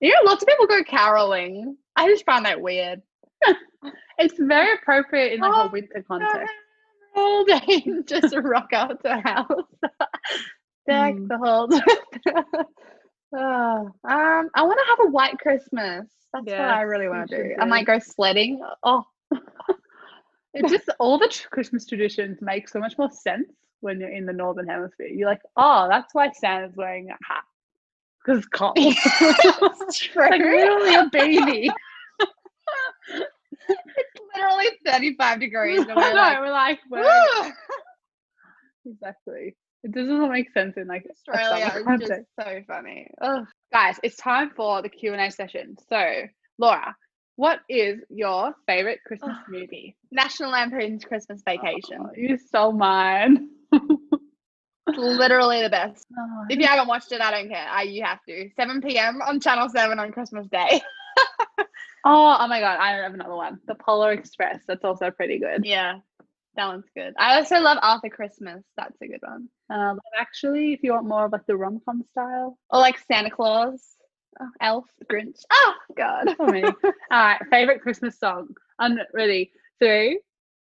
you 0.00 0.08
know 0.10 0.30
lots 0.30 0.42
of 0.42 0.48
people 0.48 0.66
go 0.66 0.82
caroling. 0.84 1.76
I 1.96 2.08
just 2.08 2.24
find 2.24 2.46
that 2.46 2.60
weird. 2.60 3.02
It's 4.18 4.38
very 4.38 4.74
appropriate 4.74 5.32
in 5.32 5.40
like 5.40 5.52
Oh, 5.54 5.68
a 5.68 5.70
winter 5.70 6.04
context. 6.06 6.52
All 7.14 7.44
day 7.46 7.86
just 8.06 8.34
rock 8.36 8.72
out 8.72 9.02
the 9.02 9.18
house. 9.20 9.48
Deck 10.86 11.14
Mm. 11.14 11.28
the 11.28 11.38
whole 11.38 11.68
Oh, 13.34 13.90
um 14.04 14.50
I 14.54 14.62
want 14.62 14.78
to 14.78 14.86
have 14.90 15.08
a 15.08 15.10
white 15.10 15.38
Christmas. 15.38 16.08
That's 16.32 16.46
what 16.46 16.60
I 16.60 16.82
really 16.82 17.08
want 17.08 17.30
to 17.30 17.42
do. 17.42 17.54
I 17.60 17.64
might 17.66 17.86
go 17.86 17.98
sledding. 17.98 18.60
Oh 18.82 19.04
It's 20.54 20.70
just 20.70 20.90
all 20.98 21.18
the 21.18 21.28
tr- 21.28 21.48
Christmas 21.48 21.86
traditions 21.86 22.38
make 22.42 22.68
so 22.68 22.78
much 22.78 22.98
more 22.98 23.10
sense 23.10 23.48
when 23.80 24.00
you're 24.00 24.10
in 24.10 24.26
the 24.26 24.32
northern 24.34 24.66
hemisphere. 24.68 25.06
You're 25.08 25.28
like, 25.28 25.40
oh, 25.56 25.86
that's 25.88 26.14
why 26.14 26.30
Santa's 26.32 26.76
wearing 26.76 27.08
a 27.10 27.16
hat 27.26 27.44
because 28.24 28.38
it's 28.38 28.48
cold. 28.48 28.74
it's 28.76 29.98
true. 29.98 30.28
like 30.30 30.40
literally 30.40 30.94
a 30.94 31.08
baby. 31.10 31.70
It's 33.68 34.20
literally 34.36 34.66
35 34.86 35.40
degrees. 35.40 35.78
And 35.88 35.96
we're 35.96 36.10
know, 36.10 36.14
like, 36.14 36.80
we're 36.90 37.02
like, 37.02 37.52
exactly. 38.86 39.56
It 39.84 39.92
doesn't 39.92 40.30
make 40.30 40.52
sense 40.52 40.76
in 40.76 40.86
like 40.86 41.04
Australia 41.10 41.70
context. 41.84 42.08
just 42.08 42.48
so 42.48 42.60
funny. 42.68 43.08
Ugh. 43.20 43.44
guys 43.72 43.98
it's 44.04 44.16
time 44.16 44.50
for 44.54 44.80
the 44.80 44.88
q&a 44.88 45.28
session 45.30 45.76
so 45.88 46.22
laura 46.58 46.94
what 47.36 47.60
is 47.68 47.98
your 48.08 48.54
favorite 48.66 49.00
christmas 49.06 49.36
movie 49.48 49.96
National 50.12 50.50
Lampoon's 50.52 51.04
Christmas 51.04 51.42
Vacation. 51.44 51.98
Oh, 52.00 52.10
you 52.16 52.36
stole 52.36 52.72
mine 52.72 53.48
It's 53.72 54.98
literally 54.98 55.62
the 55.62 55.70
best. 55.70 56.06
Oh, 56.18 56.44
If 56.50 56.58
you 56.58 56.66
haven't 56.66 56.88
watched 56.88 57.12
it, 57.12 57.20
I 57.20 57.30
don't 57.30 57.48
care. 57.48 57.66
I, 57.68 57.82
you 57.82 58.02
have 58.04 58.18
to. 58.28 58.50
7 58.56 58.80
p.m. 58.82 59.22
on 59.22 59.40
Channel 59.40 59.68
7 59.68 59.98
on 59.98 60.10
Christmas 60.12 60.46
Day. 60.48 60.82
Oh, 62.04 62.36
oh 62.40 62.48
my 62.48 62.60
god 62.60 62.78
i 62.80 62.90
have 62.92 63.14
another 63.14 63.34
one 63.34 63.58
the 63.66 63.74
polar 63.74 64.12
express 64.12 64.60
that's 64.66 64.84
also 64.84 65.10
pretty 65.10 65.38
good 65.38 65.64
yeah, 65.64 65.98
that 66.54 66.66
one's 66.66 66.84
good. 66.94 67.14
I 67.18 67.36
also 67.38 67.60
love 67.60 67.78
Arthur 67.80 68.10
Christmas. 68.10 68.62
That's 68.76 69.00
a 69.00 69.08
good 69.08 69.20
one. 69.22 69.48
um, 69.70 69.98
actually 70.18 70.74
if 70.74 70.80
you 70.82 70.92
want 70.92 71.06
more 71.06 71.24
of 71.24 71.32
like 71.32 71.46
the 71.46 71.56
rom-com 71.56 72.04
style 72.10 72.58
Or 72.70 72.78
like 72.80 72.98
Santa 73.10 73.30
Claus, 73.30 73.80
oh, 74.38 74.48
Elf, 74.60 74.84
Grinch. 75.10 75.40
Oh, 75.50 75.74
God. 75.96 76.36
for 76.36 76.48
me 76.48 76.62
all 76.64 76.74
right 77.10 77.40
favorite 77.50 77.80
christmas 77.80 78.18
song 78.18 78.48
i'm 78.78 78.98
ready 79.14 79.50
three 79.78 80.20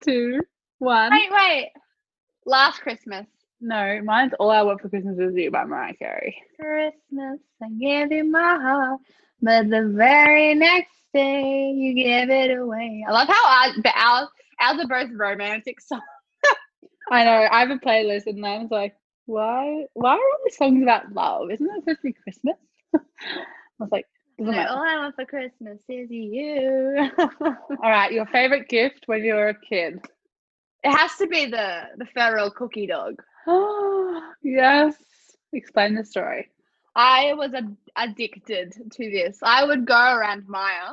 two 0.02 0.40
one 0.78 1.10
wait, 1.12 1.30
wait. 1.30 1.70
Last 2.46 2.80
Christmas. 2.80 3.26
no 3.60 4.00
mine's 4.04 4.32
all 4.40 4.50
i 4.50 4.62
want 4.62 4.80
for 4.80 4.88
christmas 4.88 5.18
is 5.18 5.34
you 5.34 5.50
by 5.50 5.64
mariah 5.64 5.94
carey 5.94 6.34
Christmas, 6.58 7.40
I 7.62 7.68
give 7.78 8.10
you 8.12 8.24
my 8.24 8.58
heart, 8.60 9.00
but 9.42 9.68
the 9.70 9.92
very 9.94 10.54
next 10.54 10.90
day 11.12 11.70
you 11.72 11.94
give 11.94 12.30
it 12.30 12.56
away. 12.58 13.04
I 13.08 13.12
love 13.12 13.28
how 13.28 13.46
ours, 13.66 13.78
but 13.82 13.92
ours, 13.96 14.28
ours 14.60 14.80
are 14.80 14.88
both 14.88 15.10
romantic 15.16 15.80
songs. 15.80 16.02
I 17.10 17.24
know. 17.24 17.48
I 17.50 17.60
have 17.60 17.70
a 17.70 17.78
playlist, 17.78 18.26
and 18.26 18.44
I 18.46 18.58
was 18.58 18.70
like, 18.70 18.96
"Why? 19.26 19.86
Why 19.94 20.12
are 20.12 20.16
all 20.18 20.38
these 20.44 20.56
songs 20.56 20.82
about 20.82 21.12
love? 21.12 21.50
Isn't 21.50 21.66
that 21.66 21.80
supposed 21.80 22.00
to 22.00 22.08
be 22.08 22.12
Christmas?" 22.12 22.56
I 22.94 23.00
was 23.78 23.92
like, 23.92 24.06
No, 24.38 24.50
all 24.52 24.82
I 24.82 24.96
want 24.96 25.14
for 25.14 25.24
Christmas 25.26 25.80
is 25.88 26.10
you. 26.10 27.10
"All 27.18 27.90
right, 27.90 28.12
your 28.12 28.26
favorite 28.26 28.68
gift 28.68 29.04
when 29.06 29.22
you 29.24 29.34
were 29.34 29.48
a 29.48 29.60
kid?" 29.60 30.00
it 30.84 30.90
has 30.90 31.16
to 31.16 31.26
be 31.26 31.46
the 31.46 31.84
the 31.96 32.04
FurReal 32.16 32.54
cookie 32.54 32.86
dog. 32.86 33.22
Oh, 33.46 34.32
yes. 34.42 34.94
Explain 35.52 35.94
the 35.94 36.04
story. 36.04 36.50
I 36.96 37.34
was 37.34 37.52
ad- 37.54 37.76
addicted 37.96 38.72
to 38.92 39.10
this. 39.10 39.38
I 39.42 39.64
would 39.64 39.84
go 39.86 39.94
around 39.94 40.46
Myer, 40.48 40.92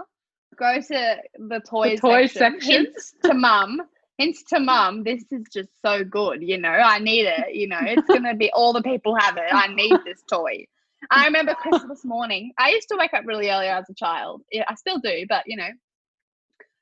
go 0.55 0.79
to 0.81 1.17
the 1.37 1.59
toy, 1.61 1.91
The 1.91 1.97
toy 1.97 2.27
section, 2.27 2.59
section. 2.61 2.85
hints 2.85 3.13
to 3.23 3.33
mum, 3.33 3.81
hints 4.17 4.43
to 4.45 4.59
mum. 4.59 5.03
This 5.03 5.23
is 5.31 5.45
just 5.53 5.69
so 5.81 6.03
good, 6.03 6.41
you 6.41 6.57
know. 6.57 6.69
I 6.69 6.99
need 6.99 7.25
it. 7.27 7.53
You 7.55 7.67
know, 7.67 7.79
it's 7.81 8.07
gonna 8.07 8.35
be 8.35 8.51
all 8.51 8.73
the 8.73 8.81
people 8.81 9.15
have 9.15 9.37
it. 9.37 9.53
I 9.53 9.67
need 9.73 9.93
this 10.05 10.21
toy. 10.29 10.65
I 11.09 11.25
remember 11.25 11.55
Christmas 11.55 12.05
morning. 12.05 12.51
I 12.59 12.69
used 12.71 12.87
to 12.89 12.95
wake 12.97 13.13
up 13.13 13.23
really 13.25 13.49
early 13.49 13.67
as 13.67 13.89
a 13.89 13.93
child. 13.93 14.43
Yeah, 14.51 14.65
I 14.67 14.75
still 14.75 14.99
do, 14.99 15.25
but 15.27 15.43
you 15.47 15.57
know, 15.57 15.69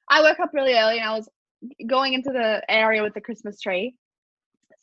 I 0.10 0.21
woke 0.21 0.39
up 0.39 0.51
really 0.53 0.73
early 0.73 0.97
and 0.99 1.08
I 1.10 1.15
was 1.15 1.29
going 1.88 2.13
into 2.13 2.32
the 2.32 2.62
area 2.69 3.03
with 3.03 3.13
the 3.13 3.21
Christmas 3.21 3.60
tree, 3.62 3.95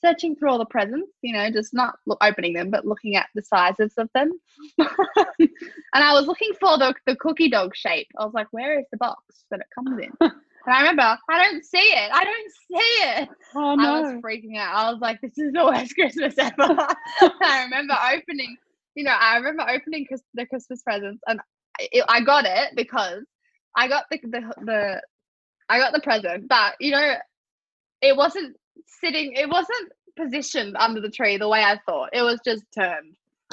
searching 0.05 0.37
through 0.37 0.51
all 0.51 0.59
the 0.59 0.67
presents, 0.67 1.11
you 1.23 1.33
know, 1.33 1.51
just 1.51 1.73
not 1.73 1.97
look, 2.07 2.19
opening 2.23 2.53
them, 2.53 2.71
but 2.71 2.87
looking 2.87 3.17
at 3.17 3.29
the 3.35 3.43
sizes 3.43 3.93
of 3.97 4.09
them. 4.15 4.33
and 4.79 5.49
I 5.95 6.13
was 6.13 6.27
looking 6.27 6.53
for 6.61 6.79
the, 6.79 6.95
the 7.07 7.17
cookie 7.17 7.49
dog 7.49 7.75
shape. 7.75 8.09
I 8.19 8.25
was 8.25 8.35
like, 8.35 8.49
where 8.51 8.79
is 8.79 8.87
the 8.91 8.99
box 8.99 9.23
that 9.51 9.61
it 9.61 9.67
comes 9.75 10.01
in? 10.01 10.31
And 10.67 10.75
I 10.75 10.81
remember, 10.81 11.17
I 11.31 11.45
don't 11.45 11.65
see 11.65 11.79
it. 11.79 12.11
I 12.13 12.25
don't 12.25 12.51
see 12.51 12.75
it. 12.75 13.29
Oh 13.55 13.77
I 13.79 14.01
was 14.01 14.15
freaking 14.15 14.59
out. 14.59 14.75
I 14.75 14.91
was 14.91 15.01
like, 15.01 15.21
this 15.21 15.39
is 15.39 15.53
the 15.53 15.65
worst 15.65 15.95
Christmas 15.95 16.35
ever. 16.37 16.77
I 17.41 17.63
remember 17.63 17.95
opening, 18.13 18.57
you 18.97 19.05
know, 19.05 19.13
I 19.13 19.37
remember 19.37 19.63
opening 19.63 20.09
the 20.35 20.45
Christmas 20.45 20.83
presents 20.83 21.23
and 21.29 21.39
I, 21.81 22.03
I 22.09 22.21
got 22.21 22.47
it 22.47 22.75
because 22.75 23.23
I 23.77 23.87
got 23.87 24.07
the, 24.11 24.19
the, 24.25 24.55
the, 24.65 25.03
I 25.69 25.79
got 25.79 25.93
the 25.93 26.01
present, 26.01 26.49
but 26.49 26.75
you 26.81 26.91
know, 26.91 27.15
it 28.03 28.17
wasn't 28.17 28.57
sitting, 28.87 29.33
it 29.33 29.49
wasn't 29.49 29.93
positioned 30.17 30.77
under 30.77 31.01
the 31.01 31.11
tree 31.11 31.37
the 31.37 31.49
way 31.49 31.63
I 31.63 31.79
thought. 31.87 32.11
It 32.13 32.23
was 32.23 32.41
just 32.45 32.65
turned. 32.75 33.17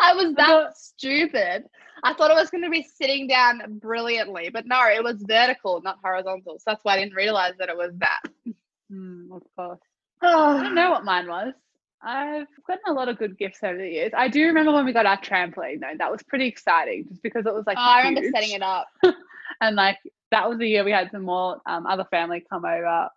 I 0.00 0.14
was 0.14 0.34
that 0.36 0.76
stupid. 0.76 1.64
I 2.02 2.14
thought 2.14 2.30
it 2.30 2.34
was 2.34 2.50
going 2.50 2.64
to 2.64 2.70
be 2.70 2.82
sitting 2.82 3.26
down 3.26 3.78
brilliantly, 3.78 4.48
but 4.50 4.66
no, 4.66 4.82
it 4.88 5.04
was 5.04 5.22
vertical, 5.26 5.82
not 5.82 5.98
horizontal. 6.02 6.58
So 6.58 6.64
that's 6.66 6.84
why 6.84 6.94
I 6.94 6.98
didn't 6.98 7.14
realize 7.14 7.52
that 7.58 7.68
it 7.68 7.76
was 7.76 7.92
that. 7.98 8.22
Mm, 8.90 9.30
of 9.32 9.42
course. 9.56 9.80
I 10.22 10.62
don't 10.62 10.74
know 10.74 10.90
what 10.90 11.04
mine 11.04 11.28
was. 11.28 11.52
I've 12.02 12.46
gotten 12.66 12.82
a 12.88 12.92
lot 12.92 13.10
of 13.10 13.18
good 13.18 13.36
gifts 13.36 13.58
over 13.62 13.76
the 13.76 13.88
years. 13.88 14.12
I 14.16 14.28
do 14.28 14.46
remember 14.46 14.72
when 14.72 14.86
we 14.86 14.92
got 14.92 15.04
our 15.04 15.20
trampoline 15.20 15.80
though. 15.80 15.92
That 15.98 16.10
was 16.10 16.22
pretty 16.22 16.46
exciting 16.46 17.04
just 17.08 17.22
because 17.22 17.44
it 17.44 17.52
was 17.52 17.66
like 17.66 17.76
Oh, 17.78 17.82
I 17.82 18.08
remember 18.08 18.30
setting 18.34 18.52
it 18.52 18.62
up. 18.62 18.88
and 19.60 19.76
like 19.76 19.98
that 20.30 20.48
was 20.48 20.58
the 20.58 20.68
year 20.68 20.84
we 20.84 20.92
had 20.92 21.10
some 21.10 21.24
more 21.24 21.60
um, 21.66 21.86
other 21.86 22.04
family 22.10 22.44
come 22.50 22.64
over 22.64 23.08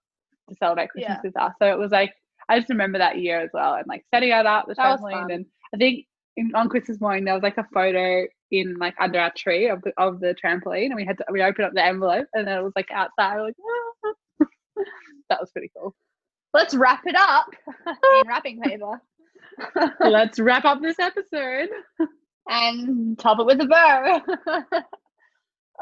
to 0.50 0.56
celebrate 0.56 0.90
Christmas 0.90 1.18
Yeah. 1.18 1.22
with 1.24 1.38
us. 1.38 1.54
So 1.62 1.68
it 1.72 1.78
was 1.78 1.92
like 1.92 2.14
I 2.50 2.58
just 2.60 2.70
remember 2.70 2.98
that 2.98 3.20
year 3.20 3.40
as 3.40 3.50
well 3.54 3.76
and 3.76 3.86
like 3.88 4.04
setting 4.14 4.30
it 4.30 4.46
up, 4.46 4.68
the 4.68 4.74
That 4.76 5.00
trampoline, 5.00 5.34
and 5.34 5.46
I 5.74 5.78
think 5.78 6.06
in, 6.36 6.52
on 6.56 6.68
Christmas 6.70 7.00
morning 7.00 7.24
there 7.26 7.34
was 7.34 7.44
like 7.44 7.58
a 7.58 7.68
photo 7.74 8.26
in 8.52 8.76
like 8.78 8.96
under 9.00 9.20
our 9.20 9.32
tree 9.38 9.70
of 9.70 9.82
the 9.84 9.94
of 9.98 10.20
the 10.20 10.36
trampoline, 10.44 10.88
and 10.88 10.96
we 10.96 11.06
had 11.06 11.18
to 11.20 11.26
we 11.32 11.42
opened 11.42 11.68
up 11.68 11.74
the 11.74 11.84
envelope 11.86 12.28
and 12.34 12.48
then 12.48 12.58
it 12.60 12.64
was 12.64 12.74
like 12.76 12.90
outside. 12.92 13.38
We're 13.38 13.46
like, 13.46 13.56
"Ah." 14.42 14.46
that 15.30 15.40
was 15.40 15.52
pretty 15.52 15.72
cool. 15.78 15.96
Let's 16.54 16.76
wrap 16.76 17.02
it 17.06 17.16
up 17.18 17.48
in 17.88 18.28
wrapping 18.28 18.62
paper 18.62 19.02
Let's 20.02 20.40
wrap 20.40 20.66
up 20.66 20.82
this 20.82 21.00
episode. 21.00 21.70
and 22.48 23.18
top 23.18 23.40
it 23.40 23.46
with 23.46 23.62
a 23.62 23.66
bow. 23.68 24.22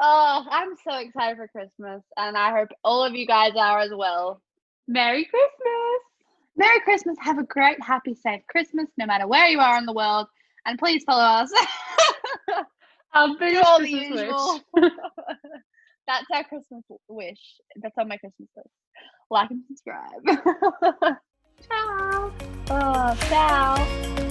Oh, 0.02 0.46
I'm 0.50 0.74
so 0.86 0.98
excited 0.98 1.36
for 1.36 1.48
Christmas, 1.48 2.02
and 2.16 2.36
I 2.36 2.50
hope 2.50 2.68
all 2.84 3.04
of 3.04 3.14
you 3.14 3.26
guys 3.26 3.52
are 3.56 3.78
as 3.78 3.92
well. 3.94 4.42
Merry 4.88 5.24
Christmas. 5.24 6.00
Merry 6.56 6.80
Christmas. 6.80 7.16
Have 7.20 7.38
a 7.38 7.44
great, 7.44 7.82
happy, 7.82 8.14
safe 8.14 8.42
Christmas, 8.48 8.88
no 8.98 9.06
matter 9.06 9.26
where 9.26 9.46
you 9.46 9.60
are 9.60 9.78
in 9.78 9.86
the 9.86 9.92
world. 9.92 10.26
And 10.66 10.78
please 10.78 11.02
follow 11.04 11.22
us. 11.22 11.50
Our 13.14 13.28
Do 13.36 13.62
all 13.64 13.80
the 13.80 13.90
usual. 13.90 14.60
That's 16.06 16.26
our 16.32 16.44
Christmas 16.44 16.82
wish. 17.08 17.38
That's 17.76 17.96
on 17.98 18.08
my 18.08 18.16
Christmas 18.16 18.48
list. 18.56 18.68
Like 19.30 19.50
and 19.50 19.62
subscribe. 19.68 20.22
Ciao. 21.68 22.32
oh, 22.70 23.16
ciao. 23.28 24.28